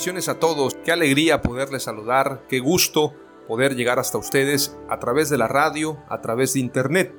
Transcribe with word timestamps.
Bendiciones 0.00 0.30
a 0.30 0.38
todos, 0.38 0.78
qué 0.82 0.92
alegría 0.92 1.42
poderles 1.42 1.82
saludar, 1.82 2.46
qué 2.48 2.58
gusto 2.58 3.12
poder 3.46 3.76
llegar 3.76 3.98
hasta 3.98 4.16
ustedes 4.16 4.74
a 4.88 4.98
través 4.98 5.28
de 5.28 5.36
la 5.36 5.46
radio, 5.46 5.98
a 6.08 6.22
través 6.22 6.54
de 6.54 6.60
internet. 6.60 7.14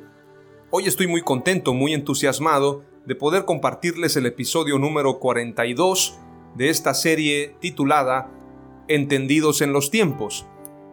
Hoy 0.71 0.87
estoy 0.87 1.05
muy 1.05 1.21
contento, 1.21 1.75
muy 1.75 1.93
entusiasmado 1.93 2.83
de 3.05 3.13
poder 3.13 3.45
compartirles 3.45 4.15
el 4.15 4.25
episodio 4.25 4.79
número 4.79 5.19
42 5.19 6.17
de 6.55 6.69
esta 6.71 6.95
serie 6.95 7.55
titulada 7.59 8.31
Entendidos 8.87 9.61
en 9.61 9.73
los 9.73 9.91
tiempos. 9.91 10.47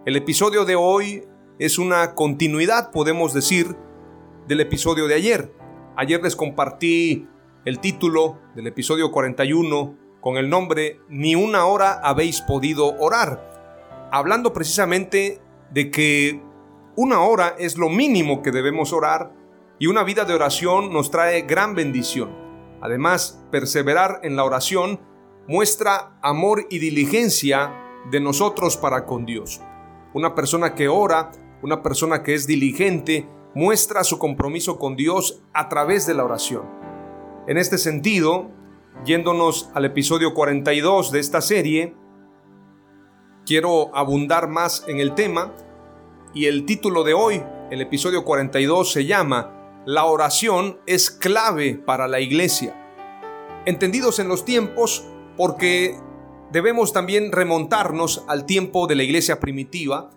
El 0.05 0.17
episodio 0.17 0.67
de 0.67 0.77
hoy 0.77 1.25
es 1.59 1.79
una 1.79 2.15
continuidad, 2.15 2.91
podemos 2.91 3.33
decir, 3.33 3.75
del 4.47 4.61
episodio 4.61 5.09
de 5.09 5.15
ayer. 5.15 5.55
Ayer 5.97 6.23
les 6.23 6.37
compartí 6.37 7.27
el 7.65 7.81
título 7.81 8.39
del 8.55 8.67
episodio 8.67 9.11
41 9.11 10.08
con 10.29 10.37
el 10.37 10.51
nombre 10.51 11.01
Ni 11.09 11.35
una 11.35 11.65
hora 11.65 12.03
habéis 12.05 12.43
podido 12.43 12.95
orar, 12.99 14.09
hablando 14.13 14.53
precisamente 14.53 15.41
de 15.71 15.91
que 15.91 16.43
una 16.97 17.23
hora 17.23 17.55
es 17.59 17.79
lo 17.79 17.89
mínimo 17.89 18.43
que 18.43 18.51
debemos 18.51 18.93
orar 18.93 19.33
y 19.79 19.87
una 19.87 20.05
vida 20.05 20.27
de 20.27 20.35
oración 20.35 20.93
nos 20.93 21.11
trae 21.11 21.47
gran 21.47 21.75
bendición. 21.75 22.29
Además, 22.83 23.43
perseverar 23.51 24.21
en 24.23 24.37
la 24.37 24.45
oración 24.45 25.01
muestra 25.47 26.19
amor 26.21 26.67
y 26.69 26.79
diligencia 26.79 27.73
de 28.11 28.21
nosotros 28.21 28.77
para 28.77 29.07
con 29.07 29.25
Dios. 29.25 29.63
Una 30.13 30.35
persona 30.35 30.75
que 30.75 30.89
ora, 30.89 31.31
una 31.63 31.83
persona 31.83 32.23
que 32.23 32.35
es 32.35 32.47
diligente, 32.47 33.27
muestra 33.55 34.05
su 34.05 34.19
compromiso 34.19 34.79
con 34.79 34.95
Dios 34.95 35.43
a 35.55 35.71
través 35.71 36.07
de 36.07 36.13
la 36.13 36.25
oración. 36.25 36.65
En 37.47 37.57
este 37.57 37.79
sentido, 37.79 38.58
Yéndonos 39.05 39.71
al 39.75 39.85
episodio 39.85 40.35
42 40.35 41.13
de 41.13 41.21
esta 41.21 41.41
serie, 41.41 41.95
quiero 43.47 43.95
abundar 43.97 44.49
más 44.49 44.85
en 44.89 44.99
el 44.99 45.15
tema 45.15 45.55
y 46.35 46.47
el 46.47 46.67
título 46.67 47.05
de 47.05 47.15
hoy, 47.15 47.43
el 47.71 47.81
episodio 47.81 48.25
42, 48.25 48.93
se 48.93 49.07
llama 49.07 49.83
La 49.87 50.05
oración 50.05 50.81
es 50.87 51.13
clave 51.13 51.77
para 51.77 52.09
la 52.09 52.19
iglesia. 52.19 52.75
Entendidos 53.67 54.19
en 54.19 54.29
los 54.29 54.45
tiempos 54.45 55.05
porque 55.37 55.97
debemos 56.51 56.93
también 56.93 57.31
remontarnos 57.31 58.25
al 58.27 58.47
tiempo 58.47 58.89
de 58.89 58.97
la 58.97 59.05
iglesia 59.05 59.39
primitiva 59.39 60.11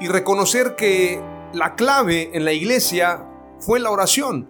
y 0.00 0.08
reconocer 0.08 0.74
que 0.74 1.20
la 1.52 1.74
clave 1.74 2.30
en 2.32 2.46
la 2.46 2.52
iglesia 2.54 3.26
fue 3.58 3.78
la 3.78 3.90
oración. 3.90 4.48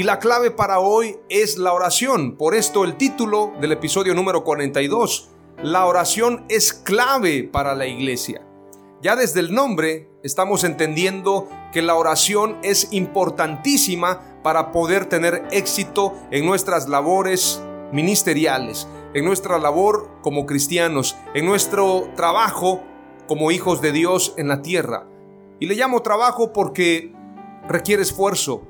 Y 0.00 0.02
la 0.02 0.18
clave 0.18 0.50
para 0.50 0.80
hoy 0.80 1.18
es 1.28 1.58
la 1.58 1.74
oración. 1.74 2.38
Por 2.38 2.54
esto 2.54 2.84
el 2.84 2.96
título 2.96 3.52
del 3.60 3.72
episodio 3.72 4.14
número 4.14 4.44
42. 4.44 5.28
La 5.62 5.84
oración 5.84 6.46
es 6.48 6.72
clave 6.72 7.44
para 7.44 7.74
la 7.74 7.86
iglesia. 7.86 8.40
Ya 9.02 9.14
desde 9.14 9.40
el 9.40 9.52
nombre 9.52 10.08
estamos 10.22 10.64
entendiendo 10.64 11.50
que 11.74 11.82
la 11.82 11.96
oración 11.96 12.56
es 12.62 12.90
importantísima 12.94 14.40
para 14.42 14.72
poder 14.72 15.04
tener 15.04 15.46
éxito 15.50 16.14
en 16.30 16.46
nuestras 16.46 16.88
labores 16.88 17.62
ministeriales, 17.92 18.88
en 19.12 19.26
nuestra 19.26 19.58
labor 19.58 20.08
como 20.22 20.46
cristianos, 20.46 21.14
en 21.34 21.44
nuestro 21.44 22.08
trabajo 22.16 22.80
como 23.28 23.50
hijos 23.50 23.82
de 23.82 23.92
Dios 23.92 24.32
en 24.38 24.48
la 24.48 24.62
tierra. 24.62 25.06
Y 25.58 25.66
le 25.66 25.74
llamo 25.74 26.00
trabajo 26.00 26.54
porque 26.54 27.12
requiere 27.68 28.02
esfuerzo, 28.02 28.62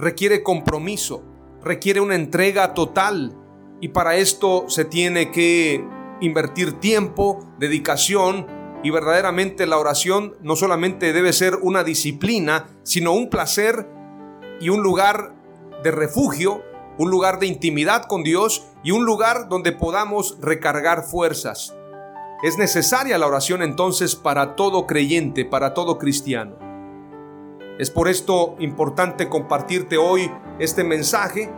requiere 0.00 0.42
compromiso, 0.42 1.22
requiere 1.62 2.00
una 2.00 2.14
entrega 2.14 2.74
total 2.74 3.36
y 3.80 3.88
para 3.88 4.16
esto 4.16 4.64
se 4.68 4.84
tiene 4.84 5.30
que 5.30 5.84
invertir 6.20 6.80
tiempo, 6.80 7.46
dedicación 7.58 8.46
y 8.82 8.90
verdaderamente 8.90 9.66
la 9.66 9.78
oración 9.78 10.36
no 10.40 10.56
solamente 10.56 11.12
debe 11.12 11.32
ser 11.32 11.56
una 11.56 11.84
disciplina, 11.84 12.68
sino 12.82 13.12
un 13.12 13.28
placer 13.28 13.86
y 14.60 14.70
un 14.70 14.82
lugar 14.82 15.34
de 15.82 15.90
refugio, 15.90 16.62
un 16.98 17.10
lugar 17.10 17.38
de 17.38 17.46
intimidad 17.46 18.04
con 18.04 18.22
Dios 18.22 18.66
y 18.82 18.90
un 18.92 19.04
lugar 19.04 19.48
donde 19.48 19.72
podamos 19.72 20.38
recargar 20.40 21.04
fuerzas. 21.04 21.74
Es 22.42 22.56
necesaria 22.56 23.18
la 23.18 23.26
oración 23.26 23.62
entonces 23.62 24.16
para 24.16 24.56
todo 24.56 24.86
creyente, 24.86 25.44
para 25.44 25.74
todo 25.74 25.98
cristiano. 25.98 26.69
Es 27.80 27.90
por 27.90 28.08
esto 28.08 28.56
importante 28.58 29.30
compartirte 29.30 29.96
hoy 29.96 30.30
este 30.58 30.84
mensaje 30.84 31.50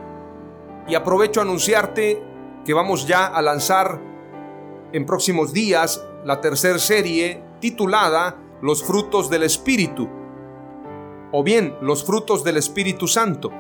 y 0.87 0.95
aprovecho 0.95 1.41
a 1.41 1.43
anunciarte 1.43 2.23
que 2.65 2.73
vamos 2.73 3.09
ya 3.09 3.27
a 3.27 3.43
lanzar 3.43 4.01
en 4.93 5.05
próximos 5.05 5.53
días 5.53 6.01
la 6.25 6.41
tercera 6.41 6.79
serie 6.79 7.43
titulada 7.59 8.39
Los 8.61 8.85
frutos 8.85 9.31
del 9.31 9.43
Espíritu 9.43 10.09
o 11.33 11.43
bien 11.43 11.75
los 11.81 12.05
frutos 12.05 12.45
del 12.45 12.57
Espíritu 12.57 13.09
Santo. 13.09 13.51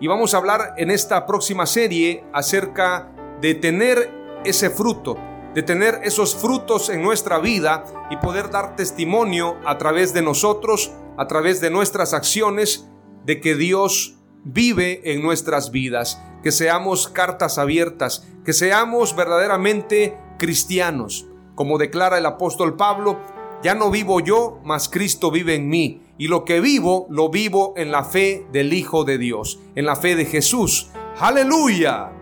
Y 0.00 0.06
vamos 0.06 0.32
a 0.32 0.38
hablar 0.38 0.72
en 0.78 0.90
esta 0.90 1.26
próxima 1.26 1.66
serie 1.66 2.24
acerca 2.32 3.12
de 3.42 3.54
tener 3.54 4.40
ese 4.46 4.70
fruto, 4.70 5.18
de 5.54 5.62
tener 5.62 6.00
esos 6.04 6.34
frutos 6.36 6.88
en 6.88 7.02
nuestra 7.02 7.38
vida 7.38 7.84
y 8.10 8.16
poder 8.16 8.50
dar 8.50 8.76
testimonio 8.76 9.56
a 9.64 9.78
través 9.78 10.12
de 10.12 10.22
nosotros 10.22 10.92
a 11.18 11.26
través 11.26 11.60
de 11.60 11.68
nuestras 11.68 12.14
acciones 12.14 12.88
de 13.26 13.40
que 13.40 13.56
Dios 13.56 14.14
vive 14.44 15.12
en 15.12 15.20
nuestras 15.20 15.72
vidas, 15.72 16.22
que 16.42 16.52
seamos 16.52 17.08
cartas 17.08 17.58
abiertas, 17.58 18.26
que 18.44 18.52
seamos 18.52 19.16
verdaderamente 19.16 20.16
cristianos. 20.38 21.26
Como 21.56 21.76
declara 21.76 22.18
el 22.18 22.26
apóstol 22.26 22.76
Pablo, 22.76 23.18
ya 23.64 23.74
no 23.74 23.90
vivo 23.90 24.20
yo, 24.20 24.60
mas 24.64 24.88
Cristo 24.88 25.32
vive 25.32 25.56
en 25.56 25.68
mí. 25.68 26.02
Y 26.18 26.28
lo 26.28 26.44
que 26.44 26.60
vivo, 26.60 27.08
lo 27.10 27.30
vivo 27.30 27.74
en 27.76 27.90
la 27.90 28.04
fe 28.04 28.46
del 28.52 28.72
Hijo 28.72 29.04
de 29.04 29.18
Dios, 29.18 29.58
en 29.74 29.86
la 29.86 29.96
fe 29.96 30.14
de 30.14 30.24
Jesús. 30.24 30.90
Aleluya. 31.18 32.17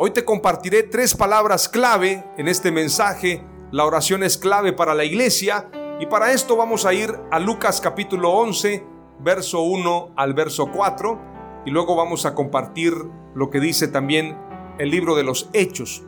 Hoy 0.00 0.12
te 0.12 0.24
compartiré 0.24 0.84
tres 0.84 1.16
palabras 1.16 1.68
clave 1.68 2.24
en 2.36 2.46
este 2.46 2.70
mensaje. 2.70 3.44
La 3.72 3.84
oración 3.84 4.22
es 4.22 4.38
clave 4.38 4.72
para 4.72 4.94
la 4.94 5.04
iglesia 5.04 5.68
y 5.98 6.06
para 6.06 6.30
esto 6.30 6.56
vamos 6.56 6.86
a 6.86 6.94
ir 6.94 7.12
a 7.32 7.40
Lucas 7.40 7.80
capítulo 7.80 8.30
11, 8.30 8.86
verso 9.18 9.62
1 9.62 10.12
al 10.14 10.34
verso 10.34 10.70
4, 10.70 11.62
y 11.66 11.70
luego 11.70 11.96
vamos 11.96 12.26
a 12.26 12.36
compartir 12.36 12.92
lo 13.34 13.50
que 13.50 13.58
dice 13.58 13.88
también 13.88 14.38
el 14.78 14.88
libro 14.92 15.16
de 15.16 15.24
los 15.24 15.50
Hechos. 15.52 16.04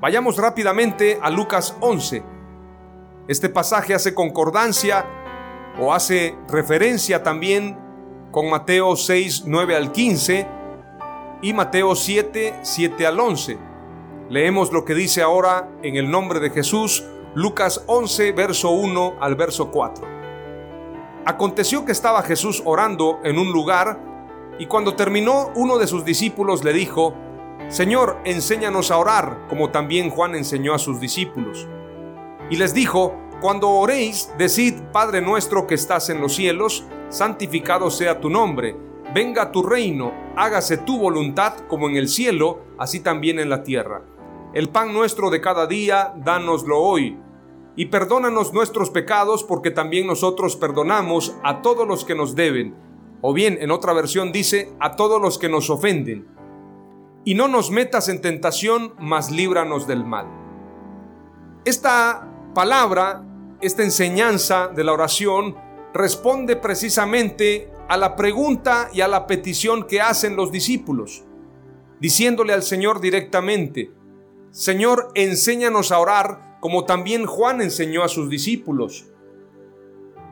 Vayamos 0.00 0.38
rápidamente 0.38 1.18
a 1.20 1.28
Lucas 1.28 1.76
11. 1.80 2.24
Este 3.28 3.50
pasaje 3.50 3.92
hace 3.92 4.14
concordancia 4.14 5.04
o 5.78 5.92
hace 5.92 6.34
referencia 6.48 7.22
también 7.22 7.78
con 8.30 8.48
Mateo 8.48 8.96
6, 8.96 9.42
9 9.44 9.76
al 9.76 9.92
15 9.92 10.57
y 11.42 11.52
Mateo 11.52 11.94
7, 11.94 12.60
7 12.62 13.06
al 13.06 13.20
11. 13.20 13.58
Leemos 14.28 14.72
lo 14.72 14.84
que 14.84 14.94
dice 14.94 15.22
ahora 15.22 15.70
en 15.82 15.96
el 15.96 16.10
nombre 16.10 16.40
de 16.40 16.50
Jesús, 16.50 17.04
Lucas 17.34 17.84
11, 17.86 18.32
verso 18.32 18.70
1 18.70 19.16
al 19.20 19.36
verso 19.36 19.70
4. 19.70 20.06
Aconteció 21.24 21.84
que 21.84 21.92
estaba 21.92 22.22
Jesús 22.22 22.62
orando 22.64 23.20
en 23.22 23.38
un 23.38 23.52
lugar 23.52 24.00
y 24.58 24.66
cuando 24.66 24.94
terminó 24.94 25.50
uno 25.54 25.78
de 25.78 25.86
sus 25.86 26.04
discípulos 26.04 26.64
le 26.64 26.72
dijo, 26.72 27.14
Señor, 27.68 28.18
enséñanos 28.24 28.90
a 28.90 28.98
orar, 28.98 29.46
como 29.48 29.70
también 29.70 30.10
Juan 30.10 30.34
enseñó 30.34 30.74
a 30.74 30.78
sus 30.78 31.00
discípulos. 31.00 31.68
Y 32.50 32.56
les 32.56 32.72
dijo, 32.72 33.14
Cuando 33.40 33.68
oréis, 33.68 34.32
decid, 34.38 34.80
Padre 34.90 35.20
nuestro 35.20 35.66
que 35.66 35.74
estás 35.74 36.08
en 36.08 36.20
los 36.20 36.34
cielos, 36.34 36.84
santificado 37.10 37.90
sea 37.90 38.20
tu 38.20 38.30
nombre, 38.30 38.74
venga 39.14 39.52
tu 39.52 39.62
reino, 39.62 40.12
hágase 40.36 40.78
tu 40.78 40.98
voluntad 40.98 41.54
como 41.68 41.88
en 41.88 41.96
el 41.96 42.08
cielo, 42.08 42.60
así 42.78 43.00
también 43.00 43.38
en 43.38 43.50
la 43.50 43.62
tierra. 43.62 44.02
El 44.54 44.70
pan 44.70 44.92
nuestro 44.92 45.30
de 45.30 45.40
cada 45.40 45.66
día, 45.66 46.14
dánoslo 46.16 46.80
hoy. 46.80 47.18
Y 47.76 47.86
perdónanos 47.86 48.52
nuestros 48.52 48.90
pecados, 48.90 49.44
porque 49.44 49.70
también 49.70 50.06
nosotros 50.06 50.56
perdonamos 50.56 51.36
a 51.44 51.62
todos 51.62 51.86
los 51.86 52.04
que 52.04 52.14
nos 52.14 52.34
deben. 52.34 52.74
O 53.20 53.32
bien, 53.32 53.58
en 53.60 53.70
otra 53.70 53.92
versión 53.92 54.32
dice, 54.32 54.72
a 54.80 54.96
todos 54.96 55.20
los 55.20 55.38
que 55.38 55.48
nos 55.48 55.70
ofenden. 55.70 56.26
Y 57.24 57.34
no 57.34 57.46
nos 57.46 57.70
metas 57.70 58.08
en 58.08 58.20
tentación, 58.20 58.94
mas 58.98 59.30
líbranos 59.30 59.86
del 59.86 60.04
mal. 60.04 60.26
Esta 61.64 62.26
palabra, 62.54 63.24
esta 63.60 63.82
enseñanza 63.82 64.68
de 64.68 64.84
la 64.84 64.92
oración, 64.92 65.56
responde 65.92 66.56
precisamente 66.56 67.70
a 67.88 67.96
la 67.96 68.16
pregunta 68.16 68.90
y 68.92 69.00
a 69.00 69.08
la 69.08 69.26
petición 69.26 69.84
que 69.84 70.00
hacen 70.00 70.36
los 70.36 70.52
discípulos, 70.52 71.24
diciéndole 72.00 72.52
al 72.52 72.62
Señor 72.62 73.00
directamente, 73.00 73.90
Señor, 74.50 75.10
enséñanos 75.14 75.92
a 75.92 75.98
orar 75.98 76.58
como 76.60 76.84
también 76.84 77.26
Juan 77.26 77.60
enseñó 77.60 78.02
a 78.02 78.08
sus 78.08 78.28
discípulos. 78.28 79.06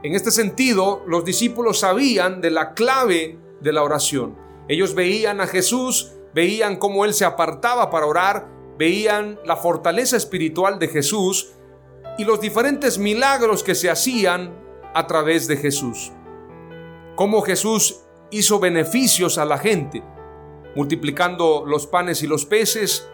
En 0.03 0.15
este 0.15 0.31
sentido, 0.31 1.03
los 1.07 1.25
discípulos 1.25 1.81
sabían 1.81 2.41
de 2.41 2.51
la 2.51 2.75
clave 2.75 3.39
de 3.61 3.73
la 3.73 3.83
oración. 3.83 4.37
Ellos 4.69 4.95
veían 4.95 5.41
a 5.41 5.47
Jesús, 5.47 6.13
veían 6.35 6.77
cómo 6.77 7.05
Él 7.05 7.15
se 7.15 7.25
apartaba 7.25 7.91
para 7.91 8.07
orar, 8.07 8.49
veían 8.79 9.39
la 9.45 9.57
fortaleza 9.57 10.17
espiritual 10.17 10.79
de 10.79 10.89
Jesús 10.89 11.53
y 12.19 12.25
los 12.25 12.41
diferentes 12.41 12.99
milagros 12.99 13.63
que 13.63 13.75
se 13.75 13.91
hacían 13.91 14.55
a 14.95 15.07
través 15.07 15.47
de 15.47 15.57
Jesús. 15.57 16.13
Cómo 17.17 17.41
Jesús 17.41 18.03
hizo 18.31 18.61
beneficios 18.61 19.39
a 19.39 19.47
la 19.47 19.57
gente, 19.57 20.03
multiplicando 20.75 21.65
los 21.67 21.87
panes 21.87 22.23
y 22.23 22.27
los 22.27 22.45
peces, 22.45 23.09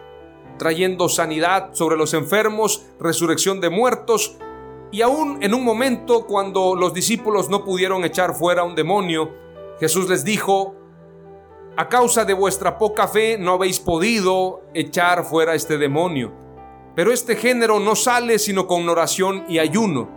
trayendo 0.59 1.07
sanidad 1.07 1.69
sobre 1.73 1.95
los 1.95 2.13
enfermos, 2.13 2.85
resurrección 2.99 3.61
de 3.61 3.69
muertos, 3.69 4.35
y 4.91 5.01
aún 5.01 5.41
en 5.41 5.53
un 5.53 5.63
momento 5.63 6.27
cuando 6.27 6.75
los 6.75 6.93
discípulos 6.93 7.49
no 7.49 7.63
pudieron 7.63 8.03
echar 8.03 8.35
fuera 8.35 8.63
un 8.63 8.75
demonio, 8.75 9.31
Jesús 9.79 10.09
les 10.09 10.25
dijo, 10.25 10.75
a 11.77 11.87
causa 11.87 12.25
de 12.25 12.33
vuestra 12.33 12.77
poca 12.77 13.07
fe 13.07 13.37
no 13.39 13.53
habéis 13.53 13.79
podido 13.79 14.63
echar 14.73 15.23
fuera 15.23 15.55
este 15.55 15.77
demonio. 15.77 16.31
Pero 16.93 17.11
este 17.11 17.37
género 17.37 17.79
no 17.79 17.95
sale 17.95 18.37
sino 18.37 18.67
con 18.67 18.87
oración 18.87 19.45
y 19.47 19.59
ayuno. 19.59 20.09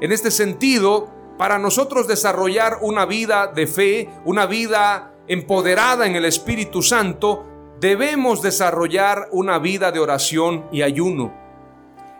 En 0.00 0.12
este 0.12 0.30
sentido, 0.30 1.13
para 1.38 1.58
nosotros 1.58 2.06
desarrollar 2.06 2.78
una 2.80 3.06
vida 3.06 3.48
de 3.48 3.66
fe, 3.66 4.08
una 4.24 4.46
vida 4.46 5.14
empoderada 5.26 6.06
en 6.06 6.16
el 6.16 6.24
Espíritu 6.24 6.82
Santo, 6.82 7.44
debemos 7.80 8.42
desarrollar 8.42 9.28
una 9.32 9.58
vida 9.58 9.90
de 9.90 10.00
oración 10.00 10.66
y 10.70 10.82
ayuno. 10.82 11.32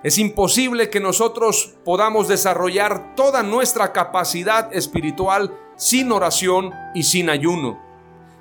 Es 0.02 0.19
imposible 0.19 0.90
que 0.90 1.00
nosotros 1.00 1.76
podamos 1.84 2.28
desarrollar 2.28 3.14
toda 3.14 3.43
nuestra 3.43 3.93
capacidad 3.93 4.75
espiritual 4.75 5.56
sin 5.76 6.12
oración 6.12 6.72
y 6.94 7.05
sin 7.05 7.31
ayuno. 7.31 7.81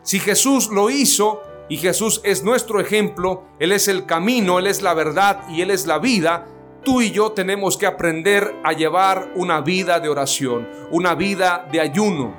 Si 0.01 0.19
Jesús 0.19 0.69
lo 0.69 0.89
hizo 0.89 1.41
y 1.69 1.77
Jesús 1.77 2.19
es 2.25 2.43
nuestro 2.43 2.81
ejemplo, 2.81 3.43
Él 3.59 3.71
es 3.71 3.87
el 3.87 4.05
camino, 4.05 4.59
Él 4.59 4.67
es 4.67 4.81
la 4.81 4.93
verdad 4.93 5.47
y 5.49 5.61
Él 5.61 5.71
es 5.71 5.87
la 5.87 5.99
vida, 5.99 6.45
tú 6.83 7.01
y 7.01 7.11
yo 7.11 7.31
tenemos 7.31 7.77
que 7.77 7.85
aprender 7.85 8.55
a 8.63 8.73
llevar 8.73 9.31
una 9.35 9.61
vida 9.61 9.99
de 9.99 10.09
oración, 10.09 10.69
una 10.91 11.15
vida 11.15 11.67
de 11.71 11.79
ayuno, 11.79 12.33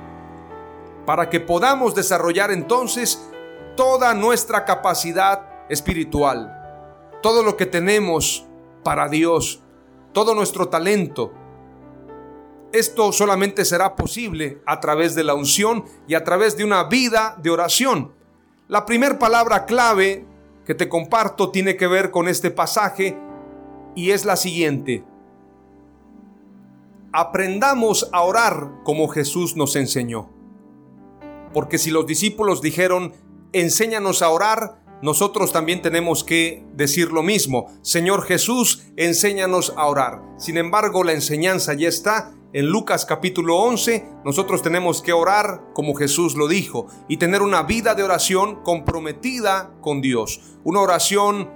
para 1.05 1.29
que 1.29 1.39
podamos 1.39 1.95
desarrollar 1.95 2.51
entonces 2.51 3.29
toda 3.75 4.13
nuestra 4.13 4.65
capacidad 4.65 5.67
espiritual, 5.69 6.51
todo 7.21 7.43
lo 7.43 7.57
que 7.57 7.65
tenemos 7.65 8.45
para 8.83 9.07
Dios, 9.09 9.61
todo 10.13 10.33
nuestro 10.33 10.69
talento. 10.69 11.33
Esto 12.71 13.11
solamente 13.11 13.65
será 13.65 13.95
posible 13.95 14.61
a 14.65 14.79
través 14.79 15.15
de 15.15 15.23
la 15.23 15.33
unción 15.33 15.85
y 16.07 16.15
a 16.15 16.23
través 16.23 16.57
de 16.57 16.63
una 16.63 16.83
vida 16.85 17.35
de 17.41 17.49
oración. 17.49 18.13
La 18.67 18.85
primera 18.85 19.17
palabra 19.17 19.65
clave 19.65 20.25
que 20.65 20.75
te 20.75 20.89
comparto 20.89 21.51
tiene 21.51 21.77
que 21.77 21.87
ver 21.87 22.11
con 22.11 22.27
este 22.27 22.51
pasaje 22.51 23.17
y 23.95 24.11
es 24.11 24.25
la 24.25 24.35
siguiente. 24.35 25.03
Aprendamos 27.11 28.09
a 28.11 28.21
orar 28.21 28.71
como 28.83 29.07
Jesús 29.07 29.55
nos 29.55 29.75
enseñó. 29.75 30.29
Porque 31.53 31.77
si 31.77 31.89
los 31.89 32.05
discípulos 32.05 32.61
dijeron, 32.61 33.13
enséñanos 33.53 34.21
a 34.21 34.29
orar, 34.29 34.81
nosotros 35.01 35.53
también 35.53 35.81
tenemos 35.81 36.23
que 36.23 36.65
decir 36.73 37.11
lo 37.11 37.23
mismo. 37.23 37.67
Señor 37.81 38.23
Jesús, 38.23 38.83
enséñanos 38.97 39.73
a 39.77 39.85
orar. 39.85 40.21
Sin 40.37 40.57
embargo, 40.57 41.03
la 41.03 41.13
enseñanza 41.13 41.73
ya 41.73 41.87
está. 41.87 42.33
En 42.53 42.67
Lucas 42.67 43.05
capítulo 43.05 43.57
11, 43.57 44.05
nosotros 44.23 44.61
tenemos 44.61 45.01
que 45.01 45.11
orar 45.11 45.61
como 45.73 45.93
Jesús 45.93 46.35
lo 46.35 46.47
dijo 46.47 46.87
y 47.09 47.17
tener 47.17 47.41
una 47.41 47.63
vida 47.63 47.95
de 47.95 48.03
oración 48.03 48.63
comprometida 48.63 49.73
con 49.81 49.99
Dios. 50.01 50.41
Una 50.63 50.79
oración 50.79 51.49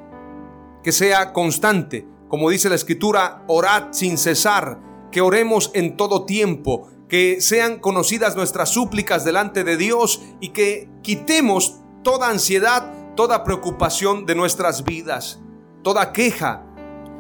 que 0.84 0.92
sea 0.92 1.32
constante. 1.32 2.06
Como 2.30 2.52
dice 2.52 2.70
la 2.70 2.76
escritura, 2.76 3.44
orad 3.48 3.88
sin 3.92 4.20
cesar, 4.20 4.80
que 5.12 5.22
oremos 5.22 5.72
en 5.74 5.98
todo 5.98 6.26
tiempo, 6.26 6.88
que 7.08 7.42
sean 7.42 7.80
conocidas 7.80 8.36
nuestras 8.36 8.70
súplicas 8.70 9.26
delante 9.26 9.64
de 9.64 9.78
Dios 9.78 10.22
y 10.40 10.50
que 10.50 10.88
quitemos 11.02 11.82
toda 12.04 12.30
ansiedad, 12.30 12.94
toda 13.16 13.44
preocupación 13.44 14.28
de 14.28 14.36
nuestras 14.36 14.84
vidas, 14.84 15.40
toda 15.82 16.14
queja. 16.14 16.64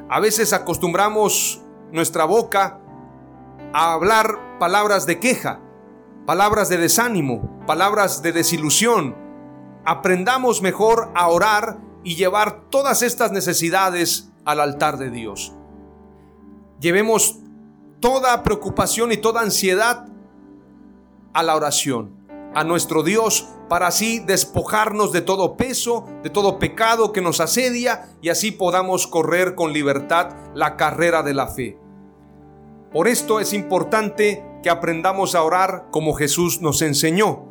A 0.10 0.20
veces 0.20 0.54
acostumbramos 0.54 1.64
nuestra 1.92 2.26
boca 2.26 2.80
a 3.74 3.94
hablar 3.94 4.60
palabras 4.60 5.08
de 5.08 5.20
queja, 5.20 5.60
palabras 6.28 6.70
de 6.70 6.78
desánimo, 6.78 7.64
palabras 7.66 8.22
de 8.22 8.32
desilusión. 8.32 9.16
Aprendamos 9.86 10.62
mejor 10.62 11.12
a 11.16 11.30
orar 11.30 11.80
y 12.04 12.16
llevar 12.16 12.70
todas 12.70 13.02
estas 13.02 13.32
necesidades 13.32 14.29
al 14.46 14.60
altar 14.60 14.98
de 14.98 15.10
Dios. 15.10 15.54
Llevemos 16.80 17.40
toda 18.00 18.44
preocupación 18.44 19.12
y 19.12 19.18
toda 19.18 19.42
ansiedad 19.42 20.08
a 21.34 21.44
la 21.44 21.56
oración 21.56 22.20
a 22.54 22.64
nuestro 22.64 23.04
Dios 23.04 23.48
para 23.68 23.88
así 23.88 24.20
despojarnos 24.20 25.12
de 25.12 25.22
todo 25.22 25.56
peso, 25.56 26.08
de 26.24 26.30
todo 26.30 26.58
pecado 26.58 27.12
que 27.12 27.22
nos 27.22 27.40
asedia 27.40 28.10
y 28.22 28.30
así 28.30 28.52
podamos 28.52 29.06
correr 29.08 29.56
con 29.56 29.74
libertad 29.74 30.36
la 30.56 30.76
carrera 30.76 31.22
de 31.22 31.34
la 31.34 31.48
fe. 31.48 31.78
Por 32.92 33.08
esto 33.08 33.40
es 33.40 33.54
importante 33.54 34.44
que 34.64 34.70
aprendamos 34.70 35.36
a 35.36 35.44
orar 35.44 35.88
como 35.92 36.14
Jesús 36.14 36.62
nos 36.62 36.82
enseñó. 36.82 37.46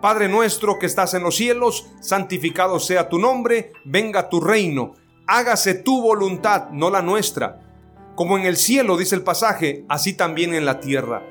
Padre 0.00 0.28
nuestro 0.28 0.78
que 0.78 0.86
estás 0.86 1.14
en 1.14 1.22
los 1.22 1.36
cielos, 1.36 1.86
santificado 2.00 2.78
sea 2.78 3.08
tu 3.08 3.18
nombre, 3.18 3.72
venga 3.84 4.28
tu 4.28 4.40
reino, 4.40 4.92
hágase 5.26 5.74
tu 5.74 6.02
voluntad, 6.02 6.70
no 6.70 6.90
la 6.90 7.02
nuestra. 7.02 7.60
Como 8.14 8.38
en 8.38 8.44
el 8.44 8.56
cielo, 8.56 8.96
dice 8.96 9.14
el 9.14 9.22
pasaje, 9.22 9.84
así 9.88 10.14
también 10.14 10.54
en 10.54 10.64
la 10.64 10.80
tierra. 10.80 11.22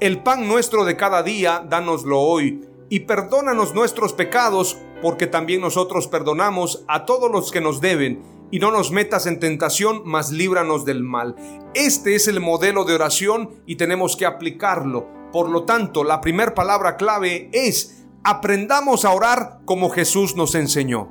El 0.00 0.22
pan 0.22 0.48
nuestro 0.48 0.84
de 0.84 0.96
cada 0.96 1.22
día, 1.22 1.64
dánoslo 1.68 2.20
hoy, 2.20 2.62
y 2.88 3.00
perdónanos 3.00 3.74
nuestros 3.74 4.12
pecados, 4.12 4.78
porque 5.02 5.26
también 5.26 5.60
nosotros 5.60 6.08
perdonamos 6.08 6.84
a 6.88 7.04
todos 7.04 7.30
los 7.30 7.50
que 7.50 7.60
nos 7.60 7.80
deben, 7.80 8.22
y 8.50 8.58
no 8.58 8.70
nos 8.70 8.90
metas 8.90 9.26
en 9.26 9.40
tentación, 9.40 10.02
mas 10.04 10.30
líbranos 10.30 10.84
del 10.84 11.02
mal. 11.02 11.34
Este 11.74 12.14
es 12.14 12.28
el 12.28 12.40
modelo 12.40 12.84
de 12.84 12.94
oración 12.94 13.50
y 13.66 13.76
tenemos 13.76 14.16
que 14.16 14.26
aplicarlo. 14.26 15.08
Por 15.32 15.48
lo 15.48 15.64
tanto, 15.64 16.04
la 16.04 16.20
primera 16.20 16.54
palabra 16.54 16.96
clave 16.96 17.50
es, 17.52 18.04
aprendamos 18.22 19.04
a 19.04 19.10
orar 19.10 19.58
como 19.64 19.90
Jesús 19.90 20.36
nos 20.36 20.54
enseñó. 20.54 21.10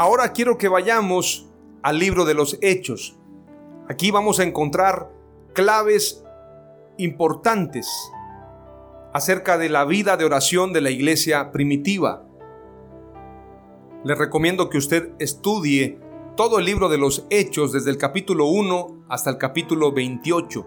Ahora 0.00 0.32
quiero 0.32 0.58
que 0.58 0.68
vayamos 0.68 1.48
al 1.82 1.98
libro 1.98 2.24
de 2.24 2.32
los 2.32 2.56
Hechos. 2.62 3.16
Aquí 3.88 4.12
vamos 4.12 4.38
a 4.38 4.44
encontrar 4.44 5.10
claves 5.54 6.22
importantes 6.98 7.88
acerca 9.12 9.58
de 9.58 9.68
la 9.68 9.84
vida 9.84 10.16
de 10.16 10.24
oración 10.24 10.72
de 10.72 10.82
la 10.82 10.90
iglesia 10.90 11.50
primitiva. 11.50 12.24
le 14.04 14.14
recomiendo 14.14 14.70
que 14.70 14.78
usted 14.78 15.10
estudie 15.18 15.98
todo 16.36 16.60
el 16.60 16.66
libro 16.66 16.88
de 16.88 16.98
los 16.98 17.26
Hechos 17.28 17.72
desde 17.72 17.90
el 17.90 17.98
capítulo 17.98 18.46
1 18.46 19.06
hasta 19.08 19.30
el 19.30 19.38
capítulo 19.38 19.90
28 19.90 20.64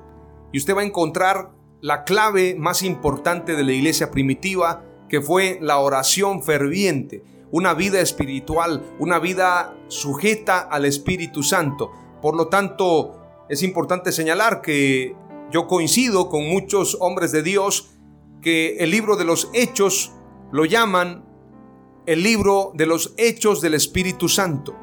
y 0.51 0.57
usted 0.57 0.75
va 0.75 0.81
a 0.81 0.85
encontrar 0.85 1.51
la 1.79 2.03
clave 2.03 2.57
más 2.59 2.83
importante 2.83 3.55
de 3.55 3.63
la 3.63 3.71
iglesia 3.71 4.11
primitiva 4.11 4.83
que 5.07 5.21
fue 5.21 5.57
la 5.61 5.77
oración 5.77 6.43
ferviente, 6.43 7.23
una 7.51 7.73
vida 7.73 7.99
espiritual, 7.99 8.83
una 8.99 9.19
vida 9.19 9.75
sujeta 9.87 10.59
al 10.59 10.85
Espíritu 10.85 11.43
Santo. 11.43 11.91
Por 12.21 12.35
lo 12.35 12.47
tanto, 12.47 13.19
es 13.49 13.63
importante 13.63 14.11
señalar 14.11 14.61
que 14.61 15.15
yo 15.51 15.67
coincido 15.67 16.29
con 16.29 16.47
muchos 16.47 16.97
hombres 17.01 17.31
de 17.31 17.43
Dios 17.43 17.91
que 18.41 18.77
el 18.77 18.89
libro 18.89 19.17
de 19.17 19.25
los 19.25 19.49
Hechos 19.53 20.13
lo 20.51 20.65
llaman 20.65 21.25
el 22.05 22.23
libro 22.23 22.71
de 22.73 22.85
los 22.85 23.13
hechos 23.17 23.61
del 23.61 23.73
Espíritu 23.73 24.27
Santo. 24.27 24.75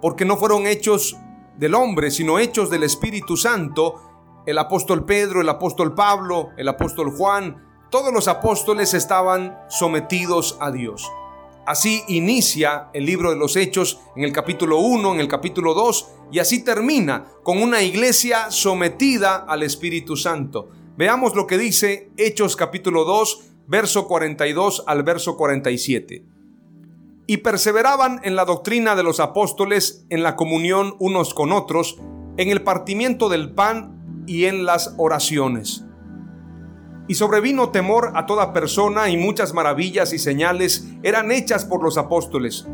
Porque 0.00 0.24
no 0.24 0.36
fueron 0.36 0.66
hechos 0.66 1.16
del 1.56 1.74
hombre, 1.74 2.10
sino 2.10 2.38
hechos 2.38 2.70
del 2.70 2.84
Espíritu 2.84 3.36
Santo. 3.36 4.42
El 4.46 4.58
apóstol 4.58 5.04
Pedro, 5.04 5.40
el 5.40 5.48
apóstol 5.48 5.94
Pablo, 5.94 6.50
el 6.56 6.68
apóstol 6.68 7.10
Juan, 7.16 7.64
todos 7.90 8.12
los 8.12 8.28
apóstoles 8.28 8.94
estaban 8.94 9.58
sometidos 9.68 10.56
a 10.60 10.70
Dios. 10.70 11.10
Así 11.66 12.02
inicia 12.08 12.90
el 12.92 13.06
libro 13.06 13.30
de 13.30 13.36
los 13.36 13.56
Hechos 13.56 14.00
en 14.16 14.24
el 14.24 14.32
capítulo 14.32 14.80
1, 14.80 15.14
en 15.14 15.20
el 15.20 15.28
capítulo 15.28 15.72
2, 15.72 16.08
y 16.30 16.38
así 16.38 16.62
termina 16.62 17.26
con 17.42 17.62
una 17.62 17.80
iglesia 17.80 18.50
sometida 18.50 19.36
al 19.36 19.62
Espíritu 19.62 20.16
Santo. 20.16 20.68
Veamos 20.96 21.34
lo 21.34 21.46
que 21.46 21.56
dice 21.56 22.10
Hechos 22.18 22.56
capítulo 22.56 23.04
2, 23.04 23.44
verso 23.66 24.06
42 24.06 24.84
al 24.86 25.02
verso 25.04 25.36
47. 25.36 26.24
Y 27.26 27.38
perseveraban 27.38 28.20
en 28.24 28.36
la 28.36 28.44
doctrina 28.44 28.94
de 28.94 29.02
los 29.02 29.18
apóstoles, 29.18 30.04
en 30.10 30.22
la 30.22 30.36
comunión 30.36 30.94
unos 30.98 31.32
con 31.32 31.50
otros, 31.50 31.96
en 32.36 32.50
el 32.50 32.62
partimiento 32.62 33.30
del 33.30 33.54
pan 33.54 34.24
y 34.26 34.44
en 34.44 34.66
las 34.66 34.94
oraciones. 34.98 35.83
Y 37.06 37.14
sobrevino 37.14 37.70
temor 37.70 38.12
a 38.14 38.26
toda 38.26 38.52
persona 38.52 39.10
y 39.10 39.16
muchas 39.16 39.52
maravillas 39.52 40.12
y 40.12 40.18
señales 40.18 40.86
eran 41.02 41.30
hechas 41.30 41.64
por 41.64 41.82
los 41.82 41.98
apóstoles. 41.98 42.66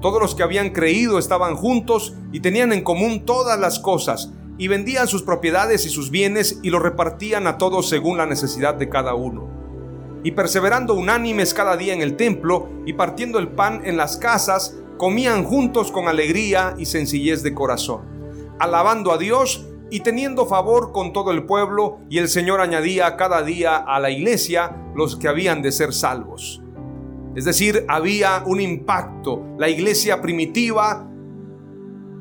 Todos 0.00 0.20
los 0.20 0.34
que 0.34 0.42
habían 0.42 0.70
creído 0.70 1.18
estaban 1.18 1.56
juntos 1.56 2.14
y 2.32 2.40
tenían 2.40 2.72
en 2.72 2.82
común 2.82 3.24
todas 3.24 3.58
las 3.58 3.78
cosas, 3.78 4.32
y 4.58 4.68
vendían 4.68 5.06
sus 5.06 5.22
propiedades 5.22 5.86
y 5.86 5.88
sus 5.88 6.10
bienes 6.10 6.58
y 6.62 6.70
los 6.70 6.82
repartían 6.82 7.46
a 7.46 7.58
todos 7.58 7.88
según 7.88 8.18
la 8.18 8.26
necesidad 8.26 8.74
de 8.74 8.88
cada 8.88 9.14
uno 9.14 9.58
y 10.22 10.32
perseverando 10.32 10.94
unánimes 10.94 11.54
cada 11.54 11.76
día 11.76 11.94
en 11.94 12.02
el 12.02 12.16
templo 12.16 12.68
y 12.86 12.94
partiendo 12.94 13.38
el 13.38 13.48
pan 13.48 13.82
en 13.84 13.96
las 13.96 14.16
casas, 14.16 14.76
comían 14.96 15.44
juntos 15.44 15.92
con 15.92 16.08
alegría 16.08 16.74
y 16.76 16.86
sencillez 16.86 17.42
de 17.42 17.54
corazón, 17.54 18.02
alabando 18.58 19.12
a 19.12 19.18
Dios 19.18 19.64
y 19.90 20.00
teniendo 20.00 20.46
favor 20.46 20.92
con 20.92 21.12
todo 21.12 21.30
el 21.30 21.44
pueblo, 21.44 21.98
y 22.08 22.18
el 22.18 22.28
Señor 22.28 22.60
añadía 22.60 23.16
cada 23.16 23.42
día 23.42 23.76
a 23.76 23.98
la 24.00 24.10
iglesia 24.10 24.76
los 24.94 25.16
que 25.16 25.28
habían 25.28 25.62
de 25.62 25.72
ser 25.72 25.92
salvos. 25.92 26.62
Es 27.34 27.44
decir, 27.44 27.84
había 27.88 28.42
un 28.46 28.60
impacto. 28.60 29.42
La 29.58 29.68
iglesia 29.68 30.20
primitiva 30.20 31.08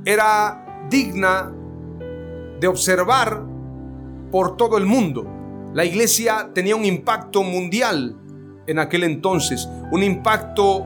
era 0.06 0.86
digna 0.90 1.52
de 2.60 2.68
observar 2.68 3.44
por 4.32 4.58
todo 4.58 4.78
el 4.78 4.86
mundo. 4.86 5.26
La 5.74 5.86
iglesia 5.86 6.52
tenía 6.54 6.76
un 6.76 6.86
impacto 6.86 7.44
mundial 7.44 8.16
en 8.68 8.80
aquel 8.80 9.04
entonces, 9.04 9.68
un 9.92 10.04
impacto 10.04 10.86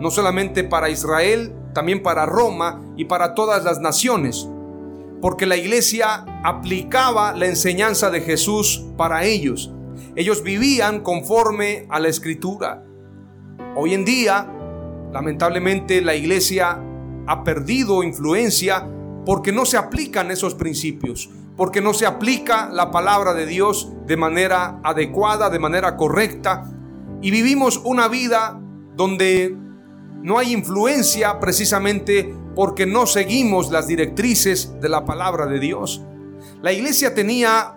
no 0.00 0.10
solamente 0.10 0.64
para 0.64 0.90
Israel, 0.90 1.54
también 1.72 2.02
para 2.02 2.26
Roma 2.26 2.82
y 2.96 3.04
para 3.04 3.34
todas 3.34 3.64
las 3.64 3.80
naciones, 3.80 4.48
porque 5.22 5.46
la 5.46 5.56
iglesia 5.56 6.26
aplicaba 6.44 7.32
la 7.32 7.46
enseñanza 7.46 8.10
de 8.10 8.20
Jesús 8.20 8.84
para 8.98 9.24
ellos. 9.24 9.72
Ellos 10.14 10.42
vivían 10.42 11.00
conforme 11.00 11.86
a 11.88 11.98
la 11.98 12.08
escritura. 12.08 12.84
Hoy 13.74 13.94
en 13.94 14.04
día, 14.04 14.46
lamentablemente, 15.12 16.02
la 16.02 16.14
iglesia 16.14 16.78
ha 17.26 17.44
perdido 17.44 18.02
influencia 18.02 18.86
porque 19.24 19.52
no 19.52 19.64
se 19.64 19.78
aplican 19.78 20.30
esos 20.30 20.54
principios 20.54 21.30
porque 21.56 21.80
no 21.80 21.92
se 21.94 22.06
aplica 22.06 22.68
la 22.70 22.90
palabra 22.90 23.34
de 23.34 23.46
Dios 23.46 23.92
de 24.06 24.16
manera 24.16 24.80
adecuada, 24.82 25.50
de 25.50 25.58
manera 25.58 25.96
correcta, 25.96 26.70
y 27.20 27.30
vivimos 27.30 27.80
una 27.84 28.08
vida 28.08 28.60
donde 28.96 29.56
no 30.22 30.38
hay 30.38 30.52
influencia 30.52 31.38
precisamente 31.40 32.34
porque 32.54 32.86
no 32.86 33.06
seguimos 33.06 33.70
las 33.70 33.86
directrices 33.86 34.80
de 34.80 34.88
la 34.88 35.04
palabra 35.04 35.46
de 35.46 35.58
Dios. 35.58 36.02
La 36.60 36.72
iglesia 36.72 37.14
tenía 37.14 37.76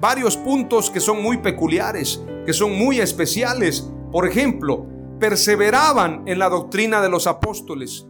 varios 0.00 0.36
puntos 0.36 0.90
que 0.90 1.00
son 1.00 1.22
muy 1.22 1.38
peculiares, 1.38 2.22
que 2.44 2.52
son 2.52 2.72
muy 2.72 3.00
especiales. 3.00 3.90
Por 4.12 4.26
ejemplo, 4.28 4.86
perseveraban 5.18 6.22
en 6.26 6.38
la 6.38 6.48
doctrina 6.48 7.00
de 7.00 7.08
los 7.08 7.26
apóstoles. 7.26 8.06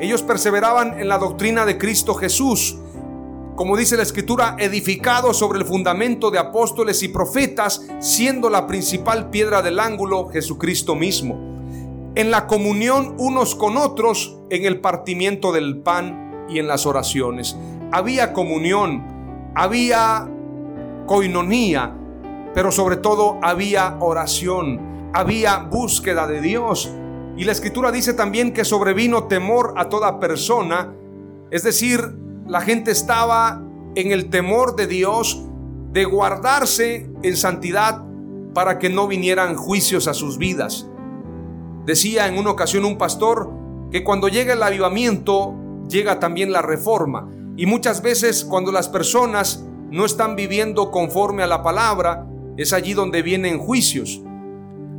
Ellos 0.00 0.22
perseveraban 0.22 0.98
en 0.98 1.08
la 1.08 1.18
doctrina 1.18 1.64
de 1.64 1.78
Cristo 1.78 2.14
Jesús 2.14 2.76
como 3.54 3.76
dice 3.76 3.96
la 3.96 4.02
escritura, 4.02 4.56
edificado 4.58 5.34
sobre 5.34 5.58
el 5.58 5.66
fundamento 5.66 6.30
de 6.30 6.38
apóstoles 6.38 7.02
y 7.02 7.08
profetas, 7.08 7.86
siendo 8.00 8.48
la 8.48 8.66
principal 8.66 9.30
piedra 9.30 9.60
del 9.60 9.78
ángulo 9.78 10.28
Jesucristo 10.30 10.94
mismo. 10.94 11.51
En 12.14 12.30
la 12.30 12.46
comunión 12.46 13.14
unos 13.18 13.54
con 13.54 13.78
otros, 13.78 14.36
en 14.50 14.66
el 14.66 14.80
partimiento 14.80 15.50
del 15.50 15.78
pan 15.78 16.46
y 16.46 16.58
en 16.58 16.66
las 16.66 16.84
oraciones. 16.84 17.56
Había 17.90 18.34
comunión, 18.34 19.50
había 19.54 20.28
coinonía, 21.06 21.96
pero 22.54 22.70
sobre 22.70 22.96
todo 22.96 23.38
había 23.42 23.96
oración, 23.98 25.10
había 25.14 25.56
búsqueda 25.56 26.26
de 26.26 26.42
Dios. 26.42 26.92
Y 27.38 27.44
la 27.44 27.52
escritura 27.52 27.90
dice 27.90 28.12
también 28.12 28.52
que 28.52 28.66
sobrevino 28.66 29.24
temor 29.24 29.72
a 29.78 29.88
toda 29.88 30.20
persona, 30.20 30.92
es 31.50 31.62
decir, 31.62 32.14
la 32.46 32.60
gente 32.60 32.90
estaba 32.90 33.62
en 33.94 34.12
el 34.12 34.28
temor 34.28 34.76
de 34.76 34.86
Dios 34.86 35.42
de 35.92 36.04
guardarse 36.04 37.10
en 37.22 37.36
santidad 37.38 38.04
para 38.52 38.78
que 38.78 38.90
no 38.90 39.06
vinieran 39.06 39.56
juicios 39.56 40.08
a 40.08 40.14
sus 40.14 40.36
vidas. 40.36 40.88
Decía 41.84 42.28
en 42.28 42.38
una 42.38 42.50
ocasión 42.50 42.84
un 42.84 42.98
pastor 42.98 43.50
que 43.90 44.04
cuando 44.04 44.28
llega 44.28 44.54
el 44.54 44.62
avivamiento 44.62 45.54
llega 45.88 46.20
también 46.20 46.52
la 46.52 46.62
reforma 46.62 47.28
y 47.56 47.66
muchas 47.66 48.02
veces 48.02 48.44
cuando 48.44 48.72
las 48.72 48.88
personas 48.88 49.64
no 49.90 50.06
están 50.06 50.36
viviendo 50.36 50.90
conforme 50.90 51.42
a 51.42 51.46
la 51.46 51.62
palabra 51.62 52.26
es 52.56 52.72
allí 52.72 52.94
donde 52.94 53.22
vienen 53.22 53.58
juicios. 53.58 54.22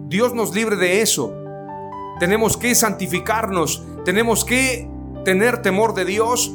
Dios 0.08 0.36
nos 0.36 0.54
libre 0.54 0.76
de 0.76 1.02
eso. 1.02 1.34
Tenemos 2.20 2.58
que 2.58 2.76
santificarnos, 2.76 3.84
tenemos 4.06 4.46
que 4.46 4.88
tener 5.26 5.62
temor 5.62 5.94
de 5.94 6.06
Dios 6.06 6.54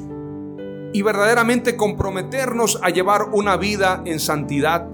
y 0.92 1.02
verdaderamente 1.02 1.76
comprometernos 1.76 2.78
a 2.82 2.90
llevar 2.90 3.30
una 3.32 3.56
vida 3.56 4.02
en 4.04 4.20
santidad. 4.20 4.86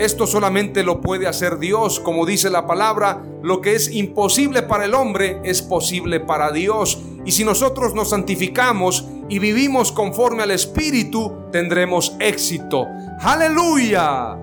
Esto 0.00 0.26
solamente 0.26 0.82
lo 0.82 1.02
puede 1.02 1.26
hacer 1.26 1.58
Dios, 1.58 2.00
como 2.00 2.24
dice 2.24 2.48
la 2.48 2.66
palabra, 2.66 3.22
lo 3.42 3.60
que 3.60 3.74
es 3.74 3.94
imposible 3.94 4.62
para 4.62 4.86
el 4.86 4.94
hombre 4.94 5.42
es 5.44 5.60
posible 5.60 6.20
para 6.20 6.52
Dios. 6.52 7.02
Y 7.26 7.32
si 7.32 7.44
nosotros 7.44 7.94
nos 7.94 8.08
santificamos 8.08 9.06
y 9.28 9.38
vivimos 9.40 9.92
conforme 9.92 10.42
al 10.42 10.52
Espíritu, 10.52 11.34
tendremos 11.52 12.16
éxito. 12.18 12.86
Aleluya. 13.20 14.38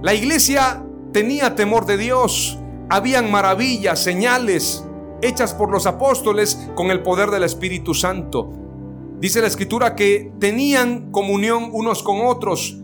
La 0.00 0.14
iglesia 0.14 0.80
tenía 1.12 1.56
temor 1.56 1.84
de 1.84 1.96
Dios. 1.96 2.56
Habían 2.88 3.32
maravillas, 3.32 3.98
señales 3.98 4.84
hechas 5.22 5.54
por 5.54 5.72
los 5.72 5.86
apóstoles 5.86 6.56
con 6.76 6.92
el 6.92 7.02
poder 7.02 7.32
del 7.32 7.42
Espíritu 7.42 7.94
Santo. 7.94 8.52
Dice 9.18 9.40
la 9.40 9.48
escritura 9.48 9.96
que 9.96 10.30
tenían 10.38 11.10
comunión 11.10 11.70
unos 11.72 12.04
con 12.04 12.24
otros. 12.24 12.78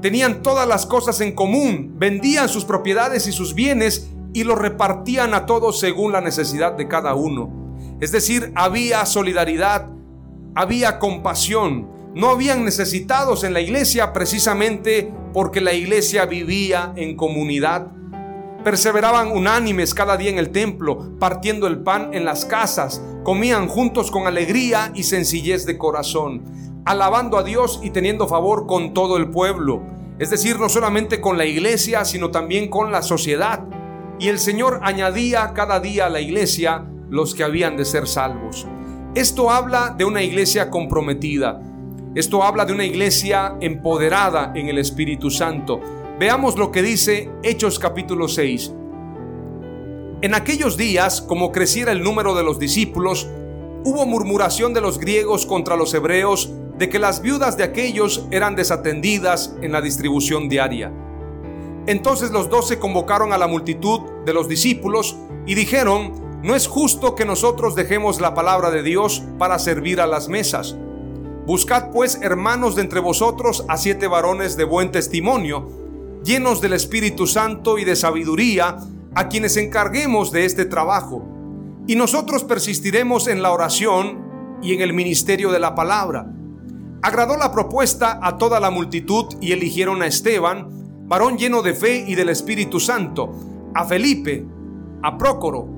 Tenían 0.00 0.42
todas 0.42 0.68
las 0.68 0.86
cosas 0.86 1.20
en 1.20 1.34
común, 1.34 1.94
vendían 1.96 2.48
sus 2.48 2.64
propiedades 2.64 3.26
y 3.26 3.32
sus 3.32 3.54
bienes 3.54 4.08
y 4.32 4.44
los 4.44 4.58
repartían 4.58 5.34
a 5.34 5.46
todos 5.46 5.80
según 5.80 6.12
la 6.12 6.20
necesidad 6.20 6.72
de 6.72 6.86
cada 6.86 7.14
uno. 7.14 7.50
Es 8.00 8.12
decir, 8.12 8.52
había 8.54 9.04
solidaridad, 9.06 9.88
había 10.54 10.98
compasión. 10.98 11.88
No 12.14 12.30
habían 12.30 12.64
necesitados 12.64 13.42
en 13.44 13.52
la 13.52 13.60
iglesia 13.60 14.12
precisamente 14.12 15.12
porque 15.32 15.60
la 15.60 15.72
iglesia 15.72 16.26
vivía 16.26 16.92
en 16.96 17.16
comunidad. 17.16 17.88
Perseveraban 18.62 19.32
unánimes 19.32 19.94
cada 19.94 20.16
día 20.16 20.30
en 20.30 20.38
el 20.38 20.50
templo, 20.50 21.16
partiendo 21.18 21.66
el 21.66 21.78
pan 21.80 22.10
en 22.12 22.24
las 22.24 22.44
casas, 22.44 23.02
comían 23.24 23.68
juntos 23.68 24.10
con 24.10 24.26
alegría 24.26 24.92
y 24.94 25.04
sencillez 25.04 25.64
de 25.64 25.78
corazón, 25.78 26.42
alabando 26.84 27.38
a 27.38 27.42
Dios 27.42 27.80
y 27.82 27.90
teniendo 27.90 28.28
favor 28.28 28.66
con 28.66 28.94
todo 28.94 29.16
el 29.16 29.30
pueblo, 29.30 29.82
es 30.18 30.30
decir, 30.30 30.58
no 30.58 30.68
solamente 30.68 31.20
con 31.20 31.38
la 31.38 31.44
iglesia, 31.44 32.04
sino 32.04 32.30
también 32.30 32.68
con 32.68 32.90
la 32.90 33.02
sociedad. 33.02 33.64
y 34.20 34.26
el 34.26 34.40
Señor 34.40 34.80
añadía 34.82 35.52
cada 35.54 35.78
día 35.78 36.06
a 36.06 36.10
la 36.10 36.20
iglesia 36.20 36.84
los 37.08 37.36
que 37.36 37.44
habían 37.44 37.76
de 37.76 37.84
ser 37.84 38.08
salvos. 38.08 38.66
Esto 39.14 39.50
habla 39.50 39.94
de 39.96 40.04
una 40.04 40.22
iglesia 40.22 40.70
comprometida. 40.70 41.62
Esto 42.14 42.42
habla 42.42 42.64
de 42.64 42.72
una 42.72 42.84
iglesia 42.84 43.56
empoderada 43.60 44.52
en 44.56 44.68
el 44.68 44.78
Espíritu 44.78 45.30
Santo. 45.30 45.80
Veamos 46.18 46.58
lo 46.58 46.72
que 46.72 46.82
dice 46.82 47.30
Hechos 47.44 47.78
capítulo 47.78 48.26
6. 48.26 48.72
En 50.20 50.34
aquellos 50.34 50.76
días, 50.76 51.20
como 51.22 51.52
creciera 51.52 51.92
el 51.92 52.02
número 52.02 52.34
de 52.34 52.42
los 52.42 52.58
discípulos, 52.58 53.28
hubo 53.84 54.04
murmuración 54.04 54.74
de 54.74 54.80
los 54.80 54.98
griegos 54.98 55.46
contra 55.46 55.76
los 55.76 55.94
hebreos 55.94 56.52
de 56.78 56.88
que 56.88 56.98
las 56.98 57.20
viudas 57.20 57.56
de 57.56 57.64
aquellos 57.64 58.26
eran 58.30 58.54
desatendidas 58.54 59.54
en 59.60 59.72
la 59.72 59.80
distribución 59.80 60.48
diaria. 60.48 60.92
Entonces 61.86 62.30
los 62.30 62.48
doce 62.48 62.78
convocaron 62.78 63.32
a 63.32 63.38
la 63.38 63.48
multitud 63.48 64.00
de 64.24 64.32
los 64.32 64.48
discípulos 64.48 65.16
y 65.46 65.54
dijeron, 65.54 66.12
no 66.42 66.54
es 66.54 66.68
justo 66.68 67.16
que 67.16 67.24
nosotros 67.24 67.74
dejemos 67.74 68.20
la 68.20 68.34
palabra 68.34 68.70
de 68.70 68.82
Dios 68.82 69.24
para 69.38 69.58
servir 69.58 70.00
a 70.00 70.06
las 70.06 70.28
mesas. 70.28 70.76
Buscad 71.46 71.90
pues, 71.90 72.20
hermanos 72.22 72.76
de 72.76 72.82
entre 72.82 73.00
vosotros, 73.00 73.64
a 73.68 73.76
siete 73.76 74.06
varones 74.06 74.56
de 74.56 74.64
buen 74.64 74.92
testimonio, 74.92 75.68
llenos 76.22 76.60
del 76.60 76.74
Espíritu 76.74 77.26
Santo 77.26 77.78
y 77.78 77.84
de 77.84 77.96
sabiduría, 77.96 78.76
a 79.14 79.28
quienes 79.28 79.56
encarguemos 79.56 80.30
de 80.30 80.44
este 80.44 80.64
trabajo. 80.64 81.26
Y 81.88 81.96
nosotros 81.96 82.44
persistiremos 82.44 83.26
en 83.26 83.42
la 83.42 83.50
oración 83.50 84.58
y 84.62 84.74
en 84.74 84.82
el 84.82 84.92
ministerio 84.92 85.50
de 85.50 85.58
la 85.58 85.74
palabra. 85.74 86.30
Agradó 87.00 87.36
la 87.36 87.52
propuesta 87.52 88.18
a 88.20 88.38
toda 88.38 88.58
la 88.58 88.70
multitud 88.70 89.26
y 89.40 89.52
eligieron 89.52 90.02
a 90.02 90.06
Esteban, 90.06 91.06
varón 91.06 91.38
lleno 91.38 91.62
de 91.62 91.74
fe 91.74 92.04
y 92.06 92.16
del 92.16 92.28
Espíritu 92.28 92.80
Santo, 92.80 93.32
a 93.74 93.84
Felipe, 93.84 94.44
a 95.02 95.16
Prócoro, 95.16 95.68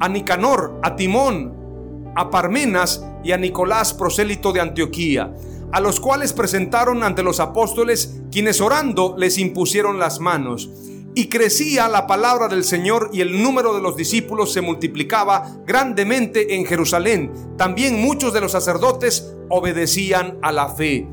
a 0.00 0.08
Nicanor, 0.08 0.80
a 0.82 0.96
Timón, 0.96 2.12
a 2.16 2.30
Parmenas 2.30 3.04
y 3.22 3.30
a 3.30 3.36
Nicolás, 3.36 3.94
prosélito 3.94 4.52
de 4.52 4.60
Antioquía, 4.60 5.32
a 5.70 5.80
los 5.80 6.00
cuales 6.00 6.32
presentaron 6.32 7.04
ante 7.04 7.22
los 7.22 7.38
apóstoles, 7.38 8.20
quienes 8.32 8.60
orando 8.60 9.14
les 9.16 9.38
impusieron 9.38 10.00
las 10.00 10.18
manos. 10.18 10.68
Y 11.18 11.28
crecía 11.28 11.88
la 11.88 12.06
palabra 12.06 12.46
del 12.46 12.62
Señor 12.62 13.10
y 13.12 13.22
el 13.22 13.42
número 13.42 13.74
de 13.74 13.82
los 13.82 13.96
discípulos 13.96 14.52
se 14.52 14.60
multiplicaba 14.60 15.50
grandemente 15.66 16.54
en 16.54 16.64
Jerusalén. 16.64 17.32
También 17.56 18.00
muchos 18.00 18.32
de 18.32 18.40
los 18.40 18.52
sacerdotes 18.52 19.34
obedecían 19.48 20.38
a 20.42 20.52
la 20.52 20.68
fe. 20.68 21.08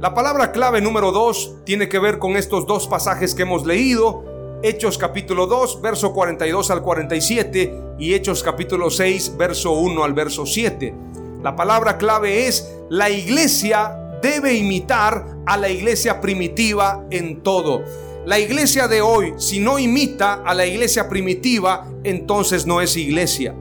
La 0.00 0.14
palabra 0.14 0.52
clave 0.52 0.80
número 0.80 1.10
2 1.10 1.64
tiene 1.64 1.88
que 1.88 1.98
ver 1.98 2.20
con 2.20 2.36
estos 2.36 2.68
dos 2.68 2.86
pasajes 2.86 3.34
que 3.34 3.42
hemos 3.42 3.66
leído, 3.66 4.60
Hechos 4.62 4.96
capítulo 4.96 5.48
2, 5.48 5.82
verso 5.82 6.12
42 6.12 6.70
al 6.70 6.82
47 6.82 7.74
y 7.98 8.14
Hechos 8.14 8.44
capítulo 8.44 8.90
6, 8.90 9.36
verso 9.36 9.72
1 9.72 10.04
al 10.04 10.14
verso 10.14 10.46
7. 10.46 10.94
La 11.42 11.56
palabra 11.56 11.98
clave 11.98 12.46
es, 12.46 12.76
la 12.90 13.10
iglesia 13.10 14.18
debe 14.22 14.54
imitar 14.54 15.26
a 15.46 15.56
la 15.56 15.68
iglesia 15.68 16.20
primitiva 16.20 17.04
en 17.10 17.42
todo. 17.42 17.82
La 18.26 18.40
iglesia 18.40 18.88
de 18.88 19.02
hoy, 19.02 19.34
si 19.36 19.60
no 19.60 19.78
imita 19.78 20.42
a 20.44 20.52
la 20.52 20.66
iglesia 20.66 21.08
primitiva, 21.08 21.86
entonces 22.02 22.66
no 22.66 22.80
es 22.80 22.96
iglesia. 22.96 23.54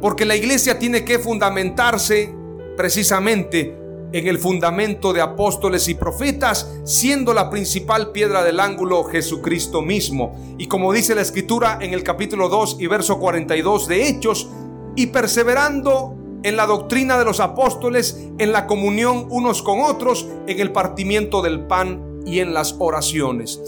Porque 0.00 0.24
la 0.24 0.34
iglesia 0.34 0.78
tiene 0.78 1.04
que 1.04 1.18
fundamentarse 1.18 2.32
precisamente 2.74 3.76
en 4.12 4.28
el 4.28 4.38
fundamento 4.38 5.12
de 5.12 5.20
apóstoles 5.20 5.88
y 5.88 5.94
profetas, 5.94 6.72
siendo 6.84 7.34
la 7.34 7.50
principal 7.50 8.12
piedra 8.12 8.42
del 8.42 8.60
ángulo 8.60 9.04
Jesucristo 9.04 9.82
mismo. 9.82 10.56
Y 10.56 10.68
como 10.68 10.90
dice 10.90 11.14
la 11.14 11.20
escritura 11.20 11.76
en 11.82 11.92
el 11.92 12.02
capítulo 12.02 12.48
2 12.48 12.78
y 12.80 12.86
verso 12.86 13.18
42 13.18 13.88
de 13.88 14.08
Hechos, 14.08 14.48
y 14.94 15.08
perseverando 15.08 16.16
en 16.44 16.56
la 16.56 16.64
doctrina 16.64 17.18
de 17.18 17.26
los 17.26 17.40
apóstoles, 17.40 18.18
en 18.38 18.52
la 18.52 18.66
comunión 18.66 19.26
unos 19.28 19.60
con 19.60 19.82
otros, 19.82 20.26
en 20.46 20.60
el 20.60 20.72
partimiento 20.72 21.42
del 21.42 21.66
pan 21.66 22.15
y 22.26 22.40
en 22.40 22.52
las 22.52 22.74
oraciones. 22.78 23.62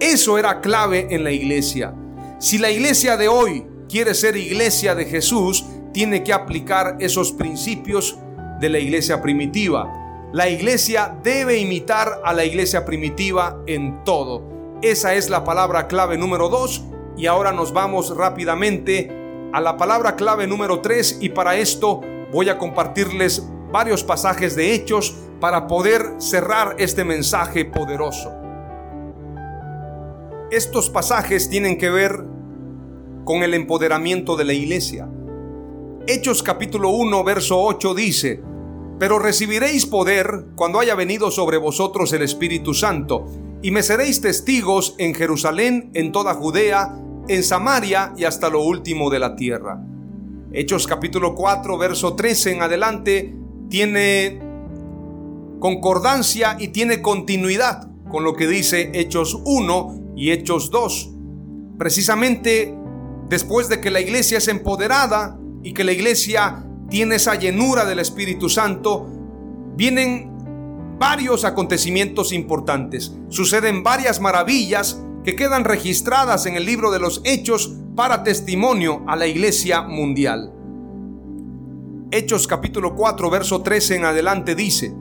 Eso 0.00 0.38
era 0.38 0.60
clave 0.60 1.08
en 1.10 1.24
la 1.24 1.32
iglesia. 1.32 1.94
Si 2.38 2.56
la 2.58 2.70
iglesia 2.70 3.16
de 3.16 3.28
hoy 3.28 3.66
quiere 3.88 4.14
ser 4.14 4.36
iglesia 4.36 4.94
de 4.94 5.04
Jesús, 5.04 5.64
tiene 5.92 6.22
que 6.22 6.32
aplicar 6.32 6.96
esos 7.00 7.32
principios 7.32 8.16
de 8.60 8.68
la 8.68 8.78
iglesia 8.78 9.20
primitiva. 9.20 9.92
La 10.32 10.48
iglesia 10.48 11.16
debe 11.22 11.58
imitar 11.58 12.20
a 12.24 12.32
la 12.32 12.44
iglesia 12.44 12.84
primitiva 12.84 13.62
en 13.66 14.02
todo. 14.04 14.42
Esa 14.82 15.14
es 15.14 15.30
la 15.30 15.44
palabra 15.44 15.86
clave 15.86 16.18
número 16.18 16.48
2 16.48 16.84
y 17.16 17.26
ahora 17.26 17.52
nos 17.52 17.72
vamos 17.72 18.14
rápidamente 18.16 19.10
a 19.52 19.60
la 19.60 19.76
palabra 19.76 20.16
clave 20.16 20.46
número 20.46 20.80
3 20.80 21.18
y 21.20 21.28
para 21.28 21.56
esto 21.56 22.00
voy 22.32 22.48
a 22.48 22.58
compartirles 22.58 23.46
varios 23.70 24.02
pasajes 24.02 24.56
de 24.56 24.74
hechos 24.74 25.14
para 25.44 25.66
poder 25.66 26.14
cerrar 26.16 26.74
este 26.78 27.04
mensaje 27.04 27.66
poderoso. 27.66 28.32
Estos 30.50 30.88
pasajes 30.88 31.50
tienen 31.50 31.76
que 31.76 31.90
ver 31.90 32.24
con 33.26 33.42
el 33.42 33.52
empoderamiento 33.52 34.38
de 34.38 34.44
la 34.46 34.54
iglesia. 34.54 35.06
Hechos 36.06 36.42
capítulo 36.42 36.88
1, 36.92 37.24
verso 37.24 37.60
8 37.60 37.92
dice, 37.92 38.42
Pero 38.98 39.18
recibiréis 39.18 39.84
poder 39.84 40.46
cuando 40.56 40.80
haya 40.80 40.94
venido 40.94 41.30
sobre 41.30 41.58
vosotros 41.58 42.10
el 42.14 42.22
Espíritu 42.22 42.72
Santo, 42.72 43.26
y 43.60 43.70
me 43.70 43.82
seréis 43.82 44.22
testigos 44.22 44.94
en 44.96 45.14
Jerusalén, 45.14 45.90
en 45.92 46.10
toda 46.10 46.32
Judea, 46.32 46.96
en 47.28 47.42
Samaria 47.42 48.14
y 48.16 48.24
hasta 48.24 48.48
lo 48.48 48.62
último 48.62 49.10
de 49.10 49.18
la 49.18 49.36
tierra. 49.36 49.78
Hechos 50.54 50.86
capítulo 50.86 51.34
4, 51.34 51.76
verso 51.76 52.14
13 52.14 52.52
en 52.52 52.62
adelante, 52.62 53.36
tiene 53.68 54.43
concordancia 55.64 56.58
y 56.60 56.68
tiene 56.68 57.00
continuidad 57.00 57.88
con 58.10 58.22
lo 58.22 58.34
que 58.34 58.46
dice 58.46 58.90
Hechos 58.92 59.40
1 59.46 60.12
y 60.14 60.30
Hechos 60.30 60.70
2. 60.70 61.10
Precisamente 61.78 62.76
después 63.30 63.70
de 63.70 63.80
que 63.80 63.90
la 63.90 64.02
iglesia 64.02 64.36
es 64.36 64.48
empoderada, 64.48 65.38
y 65.62 65.72
que 65.72 65.82
la 65.82 65.92
iglesia 65.92 66.66
tiene 66.90 67.14
esa 67.14 67.36
llenura 67.36 67.86
del 67.86 67.98
Espíritu 67.98 68.50
Santo, 68.50 69.08
vienen 69.74 70.98
varios 70.98 71.46
acontecimientos 71.46 72.34
importantes. 72.34 73.16
Suceden 73.30 73.82
varias 73.82 74.20
maravillas 74.20 75.02
que 75.24 75.34
quedan 75.34 75.64
registradas 75.64 76.44
en 76.44 76.56
el 76.56 76.66
libro 76.66 76.90
de 76.90 76.98
los 76.98 77.22
Hechos 77.24 77.72
para 77.96 78.22
testimonio 78.22 79.02
a 79.08 79.16
la 79.16 79.26
iglesia 79.26 79.80
mundial. 79.80 80.52
Hechos 82.10 82.46
capítulo 82.46 82.94
4, 82.94 83.30
verso 83.30 83.62
13 83.62 83.96
en 83.96 84.04
adelante 84.04 84.54
dice, 84.54 84.94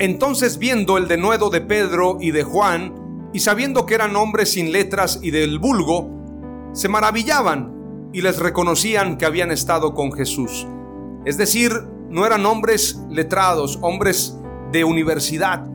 Entonces 0.00 0.58
viendo 0.58 0.96
el 0.96 1.08
denuedo 1.08 1.50
de 1.50 1.60
Pedro 1.60 2.18
y 2.20 2.30
de 2.30 2.44
Juan, 2.44 3.30
y 3.32 3.40
sabiendo 3.40 3.84
que 3.84 3.94
eran 3.94 4.14
hombres 4.14 4.52
sin 4.52 4.70
letras 4.70 5.18
y 5.22 5.32
del 5.32 5.58
vulgo, 5.58 6.08
se 6.72 6.88
maravillaban 6.88 8.10
y 8.12 8.20
les 8.20 8.38
reconocían 8.38 9.18
que 9.18 9.26
habían 9.26 9.50
estado 9.50 9.94
con 9.94 10.12
Jesús. 10.12 10.66
Es 11.24 11.36
decir, 11.36 11.72
no 12.08 12.24
eran 12.24 12.46
hombres 12.46 13.00
letrados, 13.10 13.78
hombres 13.82 14.38
de 14.72 14.84
universidad, 14.84 15.66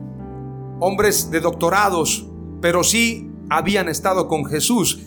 hombres 0.80 1.30
de 1.30 1.40
doctorados, 1.40 2.26
pero 2.60 2.82
sí 2.82 3.30
habían 3.50 3.88
estado 3.88 4.26
con 4.26 4.46
Jesús. 4.46 5.00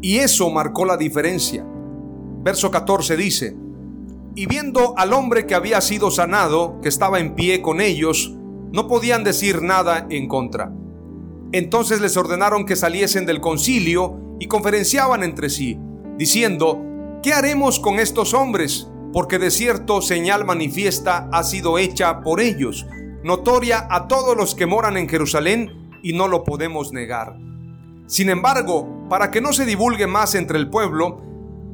Y 0.00 0.18
eso 0.18 0.50
marcó 0.50 0.84
la 0.84 0.96
diferencia. 0.96 1.66
Verso 2.42 2.70
14 2.70 3.16
dice, 3.16 3.56
y 4.34 4.46
viendo 4.46 4.94
al 4.96 5.12
hombre 5.12 5.46
que 5.46 5.54
había 5.54 5.80
sido 5.80 6.10
sanado, 6.10 6.80
que 6.80 6.88
estaba 6.88 7.20
en 7.20 7.34
pie 7.34 7.60
con 7.60 7.80
ellos, 7.80 8.34
no 8.72 8.88
podían 8.88 9.24
decir 9.24 9.62
nada 9.62 10.06
en 10.08 10.28
contra. 10.28 10.72
Entonces 11.52 12.00
les 12.00 12.16
ordenaron 12.16 12.64
que 12.64 12.76
saliesen 12.76 13.26
del 13.26 13.40
concilio 13.40 14.36
y 14.40 14.46
conferenciaban 14.46 15.22
entre 15.22 15.50
sí, 15.50 15.78
diciendo, 16.16 16.82
¿qué 17.22 17.34
haremos 17.34 17.78
con 17.78 17.98
estos 17.98 18.32
hombres? 18.32 18.88
Porque 19.12 19.38
de 19.38 19.50
cierto 19.50 20.00
señal 20.00 20.46
manifiesta 20.46 21.28
ha 21.30 21.42
sido 21.42 21.76
hecha 21.76 22.22
por 22.22 22.40
ellos, 22.40 22.86
notoria 23.22 23.86
a 23.90 24.08
todos 24.08 24.36
los 24.36 24.54
que 24.54 24.66
moran 24.66 24.96
en 24.96 25.08
Jerusalén, 25.08 25.82
y 26.02 26.14
no 26.14 26.26
lo 26.26 26.42
podemos 26.42 26.92
negar. 26.92 27.36
Sin 28.06 28.28
embargo, 28.28 29.06
para 29.08 29.30
que 29.30 29.40
no 29.40 29.52
se 29.52 29.64
divulgue 29.64 30.06
más 30.06 30.34
entre 30.34 30.58
el 30.58 30.68
pueblo, 30.68 31.22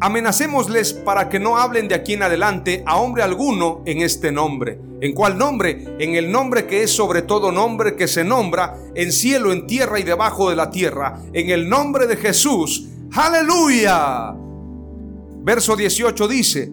amenacémosles 0.01 0.93
para 0.93 1.29
que 1.29 1.41
no 1.41 1.57
hablen 1.57 1.89
de 1.89 1.95
aquí 1.95 2.15
en 2.15 2.23
adelante 2.23 2.83
a 2.87 2.97
hombre 2.97 3.23
alguno 3.23 3.83
en 3.85 4.01
este 4.03 4.33
nombre. 4.33 4.79
¿En 5.01 5.13
cuál 5.13 5.39
nombre? 5.39 5.85
En 5.99 6.15
el 6.15 6.31
nombre 6.31 6.67
que 6.67 6.83
es 6.83 6.91
sobre 6.91 7.23
todo 7.23 7.53
nombre 7.53 7.97
que 7.97 8.09
se 8.09 8.25
nombra 8.25 8.77
en 8.95 9.13
cielo, 9.13 9.53
en 9.53 9.67
tierra 9.67 9.99
y 10.01 10.03
debajo 10.03 10.51
de 10.51 10.57
la 10.57 10.71
tierra. 10.71 11.21
En 11.33 11.51
el 11.51 11.69
nombre 11.69 12.07
de 12.07 12.17
Jesús. 12.17 12.89
Aleluya. 13.13 14.35
Verso 15.41 15.77
18 15.77 16.29
dice, 16.29 16.73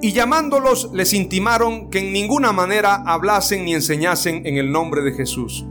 y 0.00 0.12
llamándolos 0.12 0.90
les 0.92 1.14
intimaron 1.14 1.88
que 1.88 2.00
en 2.00 2.12
ninguna 2.12 2.52
manera 2.52 3.02
hablasen 3.06 3.64
ni 3.64 3.74
enseñasen 3.74 4.46
en 4.46 4.58
el 4.58 4.70
nombre 4.70 5.02
de 5.02 5.12
Jesús. 5.12 5.64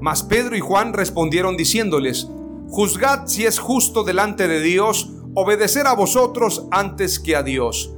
Mas 0.00 0.22
Pedro 0.22 0.56
y 0.56 0.60
Juan 0.60 0.92
respondieron 0.92 1.56
diciéndoles, 1.56 2.28
juzgad 2.68 3.26
si 3.26 3.44
es 3.44 3.58
justo 3.58 4.04
delante 4.04 4.48
de 4.48 4.60
Dios 4.60 5.10
obedecer 5.34 5.86
a 5.86 5.94
vosotros 5.94 6.66
antes 6.70 7.18
que 7.18 7.36
a 7.36 7.42
Dios, 7.42 7.94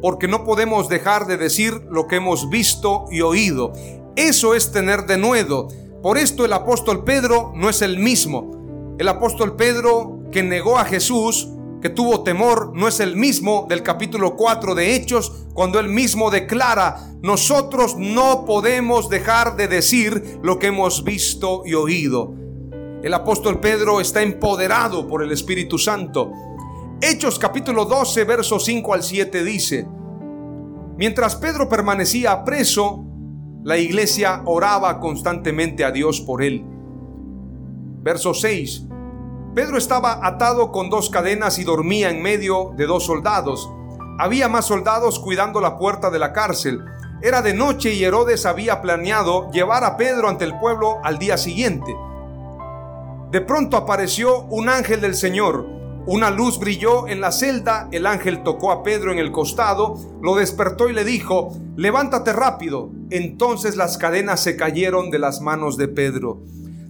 porque 0.00 0.28
no 0.28 0.44
podemos 0.44 0.88
dejar 0.88 1.26
de 1.26 1.36
decir 1.36 1.86
lo 1.90 2.06
que 2.06 2.16
hemos 2.16 2.50
visto 2.50 3.06
y 3.10 3.20
oído. 3.20 3.72
Eso 4.16 4.54
es 4.54 4.72
tener 4.72 5.06
de 5.06 5.16
nuevo. 5.16 5.68
Por 6.02 6.18
esto 6.18 6.44
el 6.44 6.52
apóstol 6.52 7.04
Pedro 7.04 7.52
no 7.54 7.68
es 7.68 7.82
el 7.82 7.98
mismo. 7.98 8.96
El 8.98 9.08
apóstol 9.08 9.56
Pedro 9.56 10.20
que 10.32 10.42
negó 10.42 10.78
a 10.78 10.84
Jesús, 10.84 11.48
que 11.80 11.90
tuvo 11.90 12.22
temor, 12.22 12.72
no 12.74 12.88
es 12.88 13.00
el 13.00 13.16
mismo 13.16 13.66
del 13.68 13.82
capítulo 13.82 14.36
4 14.36 14.74
de 14.74 14.94
Hechos, 14.94 15.46
cuando 15.52 15.78
él 15.78 15.88
mismo 15.88 16.30
declara, 16.30 17.12
nosotros 17.22 17.96
no 17.98 18.44
podemos 18.44 19.08
dejar 19.08 19.56
de 19.56 19.68
decir 19.68 20.40
lo 20.42 20.58
que 20.58 20.68
hemos 20.68 21.04
visto 21.04 21.62
y 21.64 21.74
oído. 21.74 22.34
El 23.02 23.14
apóstol 23.14 23.58
Pedro 23.58 24.00
está 24.00 24.22
empoderado 24.22 25.08
por 25.08 25.24
el 25.24 25.32
Espíritu 25.32 25.76
Santo. 25.76 26.30
Hechos 27.04 27.36
capítulo 27.36 27.84
12, 27.84 28.22
versos 28.22 28.64
5 28.64 28.94
al 28.94 29.02
7 29.02 29.42
dice, 29.42 29.88
Mientras 30.96 31.34
Pedro 31.34 31.68
permanecía 31.68 32.44
preso, 32.44 33.04
la 33.64 33.76
iglesia 33.76 34.42
oraba 34.44 35.00
constantemente 35.00 35.84
a 35.84 35.90
Dios 35.90 36.20
por 36.20 36.44
él. 36.44 36.64
Verso 38.04 38.34
6. 38.34 38.86
Pedro 39.52 39.78
estaba 39.78 40.24
atado 40.24 40.70
con 40.70 40.90
dos 40.90 41.10
cadenas 41.10 41.58
y 41.58 41.64
dormía 41.64 42.08
en 42.08 42.22
medio 42.22 42.70
de 42.76 42.86
dos 42.86 43.04
soldados. 43.04 43.68
Había 44.20 44.48
más 44.48 44.66
soldados 44.66 45.18
cuidando 45.18 45.60
la 45.60 45.78
puerta 45.78 46.08
de 46.08 46.20
la 46.20 46.32
cárcel. 46.32 46.84
Era 47.20 47.42
de 47.42 47.52
noche 47.52 47.92
y 47.94 48.04
Herodes 48.04 48.46
había 48.46 48.80
planeado 48.80 49.50
llevar 49.50 49.82
a 49.82 49.96
Pedro 49.96 50.28
ante 50.28 50.44
el 50.44 50.56
pueblo 50.60 51.00
al 51.02 51.18
día 51.18 51.36
siguiente. 51.36 51.92
De 53.32 53.40
pronto 53.40 53.76
apareció 53.76 54.42
un 54.42 54.68
ángel 54.68 55.00
del 55.00 55.16
Señor. 55.16 55.81
Una 56.04 56.30
luz 56.30 56.58
brilló 56.58 57.06
en 57.06 57.20
la 57.20 57.30
celda, 57.30 57.88
el 57.92 58.06
ángel 58.06 58.42
tocó 58.42 58.72
a 58.72 58.82
Pedro 58.82 59.12
en 59.12 59.20
el 59.20 59.30
costado, 59.30 59.96
lo 60.20 60.34
despertó 60.34 60.88
y 60.88 60.92
le 60.92 61.04
dijo, 61.04 61.56
levántate 61.76 62.32
rápido. 62.32 62.90
Entonces 63.10 63.76
las 63.76 63.98
cadenas 63.98 64.42
se 64.42 64.56
cayeron 64.56 65.10
de 65.10 65.20
las 65.20 65.40
manos 65.40 65.76
de 65.76 65.86
Pedro. 65.86 66.42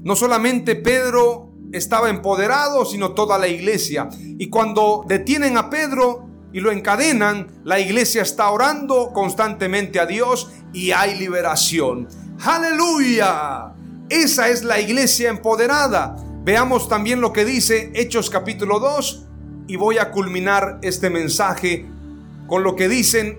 No 0.02 0.16
solamente 0.16 0.76
Pedro 0.76 1.50
estaba 1.72 2.08
empoderado, 2.08 2.86
sino 2.86 3.12
toda 3.12 3.36
la 3.36 3.48
iglesia. 3.48 4.08
Y 4.18 4.48
cuando 4.48 5.04
detienen 5.06 5.58
a 5.58 5.68
Pedro 5.68 6.26
y 6.50 6.60
lo 6.60 6.70
encadenan, 6.70 7.60
la 7.64 7.80
iglesia 7.80 8.22
está 8.22 8.50
orando 8.50 9.12
constantemente 9.12 10.00
a 10.00 10.06
Dios 10.06 10.50
y 10.72 10.92
hay 10.92 11.18
liberación. 11.18 12.08
Aleluya. 12.42 13.74
Esa 14.08 14.48
es 14.48 14.64
la 14.64 14.80
iglesia 14.80 15.28
empoderada. 15.28 16.16
Veamos 16.44 16.88
también 16.88 17.20
lo 17.20 17.32
que 17.32 17.44
dice 17.44 17.92
Hechos 17.94 18.28
capítulo 18.28 18.80
2 18.80 19.26
y 19.68 19.76
voy 19.76 19.98
a 19.98 20.10
culminar 20.10 20.80
este 20.82 21.08
mensaje 21.08 21.86
con 22.48 22.64
lo 22.64 22.74
que 22.74 22.88
dicen 22.88 23.38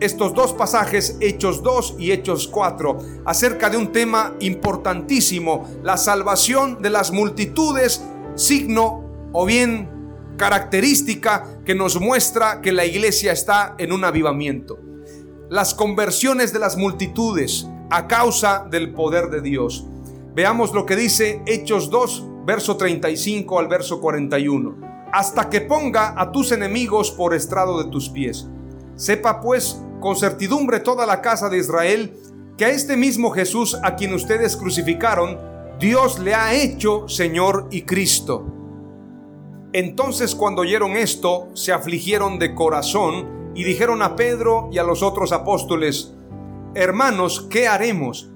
estos 0.00 0.32
dos 0.32 0.54
pasajes, 0.54 1.18
Hechos 1.20 1.62
2 1.62 1.96
y 1.98 2.12
Hechos 2.12 2.48
4, 2.48 2.98
acerca 3.26 3.68
de 3.68 3.76
un 3.76 3.92
tema 3.92 4.36
importantísimo, 4.40 5.68
la 5.82 5.98
salvación 5.98 6.80
de 6.80 6.88
las 6.88 7.12
multitudes, 7.12 8.02
signo 8.36 9.04
o 9.34 9.44
bien 9.44 9.90
característica 10.38 11.46
que 11.66 11.74
nos 11.74 12.00
muestra 12.00 12.62
que 12.62 12.72
la 12.72 12.86
iglesia 12.86 13.32
está 13.32 13.74
en 13.76 13.92
un 13.92 14.02
avivamiento. 14.02 14.78
Las 15.50 15.74
conversiones 15.74 16.54
de 16.54 16.58
las 16.60 16.78
multitudes 16.78 17.68
a 17.90 18.08
causa 18.08 18.66
del 18.70 18.94
poder 18.94 19.28
de 19.28 19.42
Dios. 19.42 19.84
Veamos 20.34 20.72
lo 20.72 20.86
que 20.86 20.96
dice 20.96 21.42
Hechos 21.44 21.90
2, 21.90 22.28
verso 22.44 22.76
35 22.76 23.58
al 23.58 23.68
verso 23.68 24.00
41. 24.00 24.76
Hasta 25.12 25.48
que 25.48 25.60
ponga 25.60 26.14
a 26.20 26.30
tus 26.30 26.52
enemigos 26.52 27.10
por 27.10 27.34
estrado 27.34 27.82
de 27.82 27.90
tus 27.90 28.08
pies. 28.08 28.48
Sepa 28.94 29.40
pues 29.40 29.80
con 30.00 30.16
certidumbre 30.16 30.80
toda 30.80 31.06
la 31.06 31.20
casa 31.20 31.48
de 31.48 31.58
Israel 31.58 32.14
que 32.56 32.64
a 32.66 32.70
este 32.70 32.96
mismo 32.96 33.30
Jesús 33.30 33.76
a 33.82 33.96
quien 33.96 34.12
ustedes 34.14 34.56
crucificaron, 34.56 35.38
Dios 35.78 36.18
le 36.18 36.34
ha 36.34 36.54
hecho 36.54 37.08
Señor 37.08 37.68
y 37.70 37.82
Cristo. 37.82 38.44
Entonces 39.72 40.34
cuando 40.34 40.62
oyeron 40.62 40.96
esto, 40.96 41.48
se 41.54 41.72
afligieron 41.72 42.38
de 42.38 42.54
corazón 42.54 43.52
y 43.54 43.64
dijeron 43.64 44.02
a 44.02 44.14
Pedro 44.16 44.68
y 44.72 44.78
a 44.78 44.82
los 44.82 45.02
otros 45.02 45.32
apóstoles, 45.32 46.14
Hermanos, 46.74 47.48
¿qué 47.50 47.66
haremos? 47.66 48.29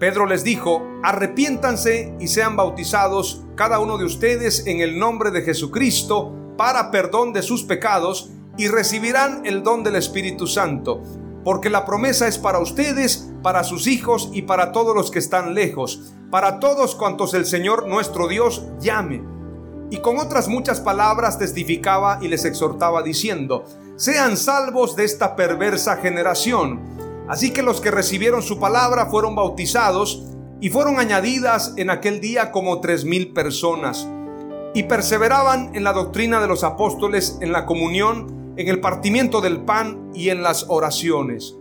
Pedro 0.00 0.24
les 0.24 0.44
dijo, 0.44 0.82
arrepiéntanse 1.02 2.16
y 2.18 2.28
sean 2.28 2.56
bautizados 2.56 3.44
cada 3.54 3.80
uno 3.80 3.98
de 3.98 4.06
ustedes 4.06 4.66
en 4.66 4.80
el 4.80 4.98
nombre 4.98 5.30
de 5.30 5.42
Jesucristo 5.42 6.34
para 6.56 6.90
perdón 6.90 7.34
de 7.34 7.42
sus 7.42 7.64
pecados 7.64 8.30
y 8.56 8.68
recibirán 8.68 9.44
el 9.44 9.62
don 9.62 9.84
del 9.84 9.96
Espíritu 9.96 10.46
Santo, 10.46 11.02
porque 11.44 11.68
la 11.68 11.84
promesa 11.84 12.26
es 12.28 12.38
para 12.38 12.60
ustedes, 12.60 13.30
para 13.42 13.62
sus 13.62 13.86
hijos 13.86 14.30
y 14.32 14.42
para 14.42 14.72
todos 14.72 14.96
los 14.96 15.10
que 15.10 15.18
están 15.18 15.52
lejos, 15.54 16.14
para 16.30 16.60
todos 16.60 16.94
cuantos 16.94 17.34
el 17.34 17.44
Señor 17.44 17.86
nuestro 17.86 18.26
Dios 18.26 18.64
llame. 18.80 19.22
Y 19.90 19.98
con 19.98 20.18
otras 20.18 20.48
muchas 20.48 20.80
palabras 20.80 21.38
testificaba 21.38 22.20
y 22.22 22.28
les 22.28 22.46
exhortaba 22.46 23.02
diciendo, 23.02 23.66
sean 23.96 24.38
salvos 24.38 24.96
de 24.96 25.04
esta 25.04 25.36
perversa 25.36 25.96
generación 25.96 26.99
Así 27.30 27.52
que 27.52 27.62
los 27.62 27.80
que 27.80 27.92
recibieron 27.92 28.42
su 28.42 28.58
palabra 28.58 29.06
fueron 29.06 29.36
bautizados 29.36 30.24
y 30.60 30.68
fueron 30.68 30.98
añadidas 30.98 31.74
en 31.76 31.88
aquel 31.88 32.20
día 32.20 32.50
como 32.50 32.80
tres 32.80 33.04
mil 33.04 33.32
personas. 33.32 34.08
Y 34.74 34.82
perseveraban 34.82 35.70
en 35.76 35.84
la 35.84 35.92
doctrina 35.92 36.40
de 36.40 36.48
los 36.48 36.64
apóstoles, 36.64 37.38
en 37.40 37.52
la 37.52 37.66
comunión, 37.66 38.54
en 38.56 38.66
el 38.66 38.80
partimiento 38.80 39.40
del 39.40 39.60
pan 39.60 40.10
y 40.12 40.30
en 40.30 40.42
las 40.42 40.66
oraciones. 40.68 41.54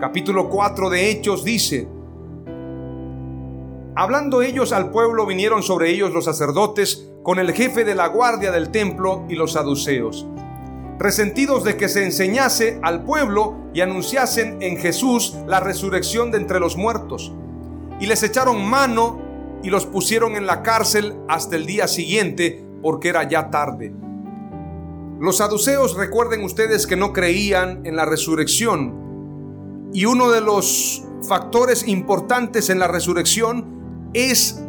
Capítulo 0.00 0.48
4 0.48 0.88
de 0.88 1.10
Hechos 1.10 1.42
dice, 1.42 1.88
Hablando 3.96 4.40
ellos 4.42 4.72
al 4.72 4.92
pueblo, 4.92 5.26
vinieron 5.26 5.64
sobre 5.64 5.90
ellos 5.90 6.12
los 6.12 6.26
sacerdotes 6.26 7.10
con 7.24 7.40
el 7.40 7.52
jefe 7.52 7.84
de 7.84 7.96
la 7.96 8.06
guardia 8.06 8.52
del 8.52 8.70
templo 8.70 9.24
y 9.28 9.34
los 9.34 9.54
saduceos 9.54 10.28
resentidos 11.02 11.64
de 11.64 11.76
que 11.76 11.88
se 11.88 12.04
enseñase 12.04 12.78
al 12.82 13.04
pueblo 13.04 13.56
y 13.74 13.80
anunciasen 13.80 14.62
en 14.62 14.76
Jesús 14.76 15.36
la 15.48 15.58
resurrección 15.58 16.30
de 16.30 16.38
entre 16.38 16.60
los 16.60 16.76
muertos. 16.76 17.32
Y 18.00 18.06
les 18.06 18.22
echaron 18.22 18.64
mano 18.64 19.20
y 19.64 19.70
los 19.70 19.84
pusieron 19.84 20.36
en 20.36 20.46
la 20.46 20.62
cárcel 20.62 21.16
hasta 21.28 21.56
el 21.56 21.66
día 21.66 21.88
siguiente, 21.88 22.64
porque 22.82 23.08
era 23.08 23.28
ya 23.28 23.50
tarde. 23.50 23.92
Los 25.20 25.38
saduceos 25.38 25.96
recuerden 25.96 26.44
ustedes 26.44 26.86
que 26.86 26.96
no 26.96 27.12
creían 27.12 27.84
en 27.84 27.96
la 27.96 28.04
resurrección. 28.04 29.90
Y 29.92 30.04
uno 30.04 30.30
de 30.30 30.40
los 30.40 31.04
factores 31.28 31.86
importantes 31.86 32.70
en 32.70 32.78
la 32.78 32.88
resurrección 32.88 34.10
es 34.14 34.62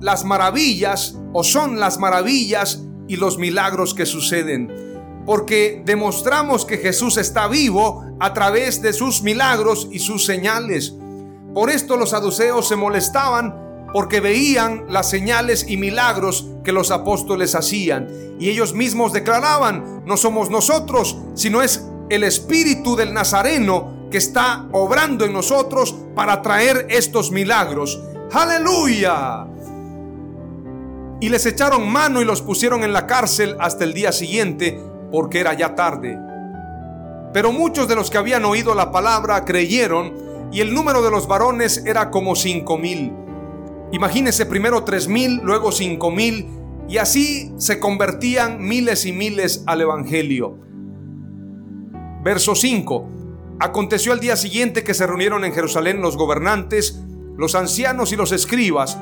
las 0.00 0.24
maravillas 0.24 1.18
o 1.32 1.44
son 1.44 1.78
las 1.78 1.98
maravillas 1.98 2.84
y 3.06 3.16
los 3.16 3.38
milagros 3.38 3.94
que 3.94 4.06
suceden 4.06 4.89
porque 5.30 5.80
demostramos 5.84 6.64
que 6.64 6.78
Jesús 6.78 7.16
está 7.16 7.46
vivo 7.46 8.04
a 8.18 8.34
través 8.34 8.82
de 8.82 8.92
sus 8.92 9.22
milagros 9.22 9.86
y 9.92 10.00
sus 10.00 10.26
señales. 10.26 10.92
Por 11.54 11.70
esto 11.70 11.96
los 11.96 12.10
saduceos 12.10 12.66
se 12.66 12.74
molestaban 12.74 13.86
porque 13.92 14.18
veían 14.18 14.86
las 14.88 15.08
señales 15.08 15.66
y 15.68 15.76
milagros 15.76 16.48
que 16.64 16.72
los 16.72 16.90
apóstoles 16.90 17.54
hacían. 17.54 18.08
Y 18.40 18.50
ellos 18.50 18.74
mismos 18.74 19.12
declaraban, 19.12 20.02
no 20.04 20.16
somos 20.16 20.50
nosotros, 20.50 21.16
sino 21.34 21.62
es 21.62 21.86
el 22.08 22.24
Espíritu 22.24 22.96
del 22.96 23.14
Nazareno 23.14 24.08
que 24.10 24.18
está 24.18 24.66
obrando 24.72 25.24
en 25.24 25.32
nosotros 25.32 25.94
para 26.16 26.42
traer 26.42 26.88
estos 26.90 27.30
milagros. 27.30 28.02
Aleluya. 28.32 29.46
Y 31.20 31.28
les 31.28 31.46
echaron 31.46 31.88
mano 31.88 32.20
y 32.20 32.24
los 32.24 32.42
pusieron 32.42 32.82
en 32.82 32.92
la 32.92 33.06
cárcel 33.06 33.56
hasta 33.60 33.84
el 33.84 33.94
día 33.94 34.10
siguiente 34.10 34.89
porque 35.10 35.40
era 35.40 35.54
ya 35.54 35.74
tarde. 35.74 36.18
Pero 37.32 37.52
muchos 37.52 37.88
de 37.88 37.94
los 37.94 38.10
que 38.10 38.18
habían 38.18 38.44
oído 38.44 38.74
la 38.74 38.90
palabra 38.90 39.44
creyeron 39.44 40.14
y 40.52 40.60
el 40.60 40.74
número 40.74 41.02
de 41.02 41.10
los 41.10 41.28
varones 41.28 41.84
era 41.86 42.10
como 42.10 42.34
cinco 42.34 42.76
mil. 42.76 43.12
Imagínense 43.92 44.46
primero 44.46 44.84
tres 44.84 45.08
mil, 45.08 45.40
luego 45.42 45.72
cinco 45.72 46.10
mil 46.10 46.48
y 46.88 46.98
así 46.98 47.52
se 47.56 47.78
convertían 47.78 48.60
miles 48.60 49.06
y 49.06 49.12
miles 49.12 49.62
al 49.66 49.80
Evangelio. 49.80 50.58
Verso 52.22 52.54
5. 52.54 53.08
Aconteció 53.60 54.12
al 54.12 54.20
día 54.20 54.36
siguiente 54.36 54.82
que 54.82 54.92
se 54.92 55.06
reunieron 55.06 55.44
en 55.44 55.52
Jerusalén 55.52 56.02
los 56.02 56.16
gobernantes, 56.16 57.00
los 57.36 57.54
ancianos 57.54 58.12
y 58.12 58.16
los 58.16 58.32
escribas, 58.32 58.98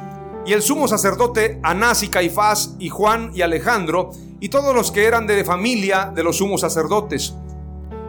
y 0.48 0.54
el 0.54 0.62
sumo 0.62 0.88
sacerdote 0.88 1.60
Anás 1.62 2.02
y 2.02 2.08
Caifás 2.08 2.74
y 2.78 2.88
Juan 2.88 3.32
y 3.34 3.42
Alejandro, 3.42 4.12
y 4.40 4.48
todos 4.48 4.74
los 4.74 4.90
que 4.90 5.04
eran 5.04 5.26
de 5.26 5.44
familia 5.44 6.10
de 6.14 6.22
los 6.24 6.38
sumos 6.38 6.62
sacerdotes. 6.62 7.34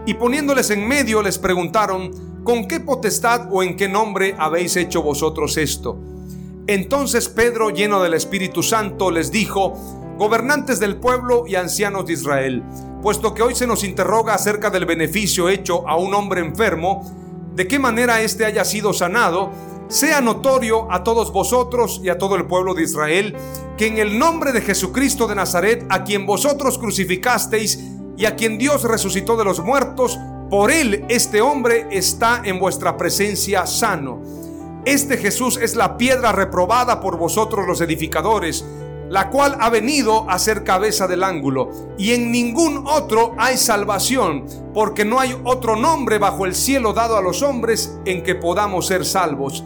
Y 0.05 0.13
poniéndoles 0.13 0.69
en 0.69 0.87
medio 0.87 1.21
les 1.21 1.37
preguntaron, 1.37 2.39
¿con 2.45 2.65
qué 2.65 2.79
potestad 2.79 3.49
o 3.51 3.61
en 3.61 3.75
qué 3.75 3.89
nombre 3.89 4.35
habéis 4.39 4.77
hecho 4.77 5.03
vosotros 5.03 5.57
esto? 5.57 5.97
Entonces 6.65 7.27
Pedro, 7.27 7.71
lleno 7.71 8.01
del 8.01 8.13
Espíritu 8.13 8.63
Santo, 8.63 9.11
les 9.11 9.33
dijo, 9.33 9.73
gobernantes 10.17 10.79
del 10.79 10.95
pueblo 10.95 11.43
y 11.45 11.55
ancianos 11.55 12.05
de 12.05 12.13
Israel, 12.13 12.63
puesto 13.01 13.33
que 13.33 13.43
hoy 13.43 13.53
se 13.53 13.67
nos 13.67 13.83
interroga 13.83 14.33
acerca 14.33 14.69
del 14.69 14.85
beneficio 14.85 15.49
hecho 15.49 15.85
a 15.89 15.97
un 15.97 16.13
hombre 16.13 16.39
enfermo, 16.39 17.03
de 17.53 17.67
qué 17.67 17.79
manera 17.79 18.21
éste 18.21 18.45
haya 18.45 18.63
sido 18.63 18.93
sanado, 18.93 19.51
sea 19.89 20.21
notorio 20.21 20.89
a 20.91 21.03
todos 21.03 21.33
vosotros 21.33 21.99
y 22.03 22.09
a 22.09 22.17
todo 22.17 22.35
el 22.35 22.45
pueblo 22.45 22.73
de 22.75 22.83
Israel 22.83 23.35
que 23.75 23.87
en 23.87 23.97
el 23.97 24.19
nombre 24.19 24.51
de 24.51 24.61
Jesucristo 24.61 25.27
de 25.27 25.35
Nazaret, 25.35 25.85
a 25.89 26.03
quien 26.03 26.25
vosotros 26.25 26.77
crucificasteis 26.77 27.79
y 28.15 28.25
a 28.25 28.35
quien 28.35 28.57
Dios 28.57 28.83
resucitó 28.83 29.35
de 29.35 29.45
los 29.45 29.61
muertos, 29.61 30.19
por 30.49 30.69
él 30.71 31.05
este 31.09 31.41
hombre 31.41 31.87
está 31.91 32.41
en 32.43 32.59
vuestra 32.59 32.97
presencia 32.97 33.65
sano. 33.65 34.21
Este 34.85 35.17
Jesús 35.17 35.57
es 35.61 35.75
la 35.75 35.97
piedra 35.97 36.31
reprobada 36.31 36.99
por 37.01 37.17
vosotros 37.17 37.65
los 37.67 37.81
edificadores, 37.81 38.65
la 39.09 39.29
cual 39.29 39.57
ha 39.59 39.69
venido 39.69 40.29
a 40.29 40.39
ser 40.39 40.63
cabeza 40.63 41.07
del 41.07 41.23
ángulo. 41.23 41.71
Y 41.97 42.13
en 42.13 42.31
ningún 42.31 42.85
otro 42.87 43.33
hay 43.37 43.57
salvación, 43.57 44.45
porque 44.73 45.03
no 45.03 45.19
hay 45.19 45.35
otro 45.43 45.75
nombre 45.75 46.19
bajo 46.19 46.45
el 46.45 46.55
cielo 46.55 46.93
dado 46.93 47.17
a 47.17 47.21
los 47.21 47.41
hombres 47.41 47.97
en 48.05 48.23
que 48.23 48.35
podamos 48.35 48.87
ser 48.87 49.05
salvos. 49.05 49.63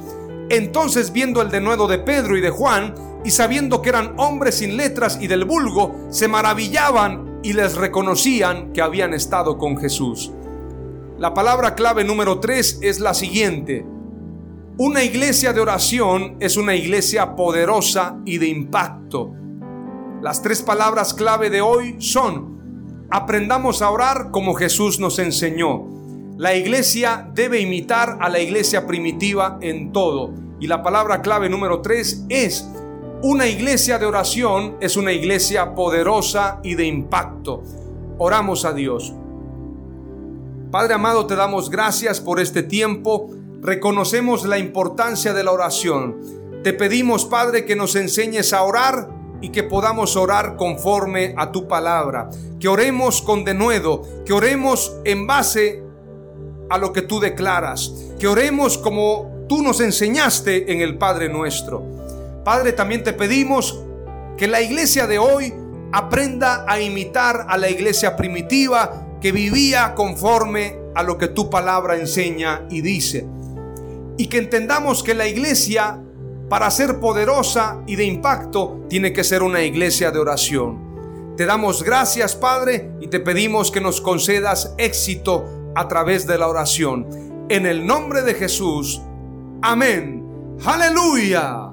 Entonces 0.49 1.11
viendo 1.11 1.41
el 1.41 1.51
denuedo 1.51 1.87
de 1.87 1.99
Pedro 1.99 2.37
y 2.37 2.41
de 2.41 2.49
Juan, 2.49 2.95
y 3.25 3.31
sabiendo 3.31 3.81
que 3.81 3.89
eran 3.89 4.13
hombres 4.17 4.55
sin 4.55 4.75
letras 4.75 5.17
y 5.21 5.27
del 5.27 5.45
vulgo, 5.45 5.95
se 6.09 6.27
maravillaban 6.27 7.39
y 7.43 7.53
les 7.53 7.75
reconocían 7.75 8.73
que 8.73 8.81
habían 8.81 9.13
estado 9.13 9.57
con 9.57 9.77
Jesús. 9.77 10.31
La 11.17 11.33
palabra 11.33 11.75
clave 11.75 12.03
número 12.03 12.39
3 12.39 12.79
es 12.81 12.99
la 12.99 13.13
siguiente. 13.13 13.85
Una 14.77 15.03
iglesia 15.03 15.53
de 15.53 15.61
oración 15.61 16.37
es 16.39 16.57
una 16.57 16.73
iglesia 16.73 17.35
poderosa 17.35 18.17
y 18.25 18.39
de 18.39 18.47
impacto. 18.47 19.31
Las 20.19 20.41
tres 20.41 20.63
palabras 20.63 21.13
clave 21.13 21.51
de 21.51 21.61
hoy 21.61 21.97
son, 22.01 23.05
aprendamos 23.11 23.83
a 23.83 23.91
orar 23.91 24.31
como 24.31 24.55
Jesús 24.55 24.99
nos 24.99 25.19
enseñó. 25.19 25.85
La 26.37 26.55
iglesia 26.55 27.29
debe 27.35 27.59
imitar 27.59 28.17
a 28.19 28.29
la 28.29 28.39
iglesia 28.39 28.87
primitiva 28.87 29.59
en 29.61 29.91
todo. 29.91 30.33
Y 30.59 30.65
la 30.65 30.81
palabra 30.81 31.21
clave 31.21 31.49
número 31.49 31.81
tres 31.81 32.25
es, 32.29 32.67
una 33.21 33.45
iglesia 33.45 33.99
de 33.99 34.07
oración 34.07 34.77
es 34.81 34.97
una 34.97 35.11
iglesia 35.11 35.75
poderosa 35.75 36.59
y 36.63 36.73
de 36.73 36.87
impacto. 36.87 37.61
Oramos 38.17 38.65
a 38.65 38.73
Dios. 38.73 39.13
Padre 40.71 40.95
amado, 40.95 41.27
te 41.27 41.35
damos 41.35 41.69
gracias 41.69 42.19
por 42.19 42.39
este 42.39 42.63
tiempo 42.63 43.29
reconocemos 43.63 44.45
la 44.45 44.59
importancia 44.59 45.33
de 45.33 45.43
la 45.43 45.51
oración. 45.51 46.17
Te 46.63 46.73
pedimos, 46.73 47.25
Padre, 47.25 47.65
que 47.65 47.75
nos 47.75 47.95
enseñes 47.95 48.51
a 48.51 48.61
orar 48.63 49.09
y 49.41 49.49
que 49.49 49.63
podamos 49.63 50.17
orar 50.17 50.57
conforme 50.57 51.33
a 51.37 51.51
tu 51.51 51.67
palabra. 51.67 52.29
Que 52.59 52.67
oremos 52.67 53.21
con 53.21 53.45
denuedo, 53.45 54.03
que 54.25 54.33
oremos 54.33 54.97
en 55.05 55.25
base 55.25 55.81
a 56.69 56.77
lo 56.77 56.91
que 56.91 57.01
tú 57.01 57.19
declaras, 57.19 57.93
que 58.19 58.27
oremos 58.27 58.77
como 58.77 59.45
tú 59.47 59.61
nos 59.61 59.79
enseñaste 59.79 60.71
en 60.71 60.81
el 60.81 60.97
Padre 60.97 61.29
nuestro. 61.29 61.83
Padre, 62.43 62.73
también 62.73 63.03
te 63.03 63.13
pedimos 63.13 63.81
que 64.37 64.47
la 64.47 64.61
iglesia 64.61 65.07
de 65.07 65.19
hoy 65.19 65.53
aprenda 65.93 66.65
a 66.67 66.81
imitar 66.81 67.45
a 67.47 67.57
la 67.57 67.69
iglesia 67.69 68.15
primitiva 68.17 69.07
que 69.21 69.31
vivía 69.31 69.93
conforme 69.95 70.77
a 70.95 71.03
lo 71.03 71.17
que 71.17 71.29
tu 71.29 71.49
palabra 71.49 71.97
enseña 71.97 72.65
y 72.69 72.81
dice 72.81 73.25
y 74.17 74.27
que 74.27 74.37
entendamos 74.37 75.03
que 75.03 75.13
la 75.13 75.27
iglesia, 75.27 76.01
para 76.49 76.69
ser 76.71 76.99
poderosa 76.99 77.81
y 77.87 77.95
de 77.95 78.05
impacto, 78.05 78.85
tiene 78.89 79.13
que 79.13 79.23
ser 79.23 79.43
una 79.43 79.63
iglesia 79.63 80.11
de 80.11 80.19
oración. 80.19 81.35
Te 81.35 81.45
damos 81.45 81.83
gracias, 81.83 82.35
Padre, 82.35 82.91
y 83.01 83.07
te 83.07 83.19
pedimos 83.19 83.71
que 83.71 83.81
nos 83.81 84.01
concedas 84.01 84.75
éxito 84.77 85.45
a 85.75 85.87
través 85.87 86.27
de 86.27 86.37
la 86.37 86.47
oración. 86.47 87.07
En 87.49 87.65
el 87.65 87.85
nombre 87.85 88.21
de 88.21 88.35
Jesús. 88.35 89.01
Amén. 89.61 90.23
Aleluya. 90.63 91.72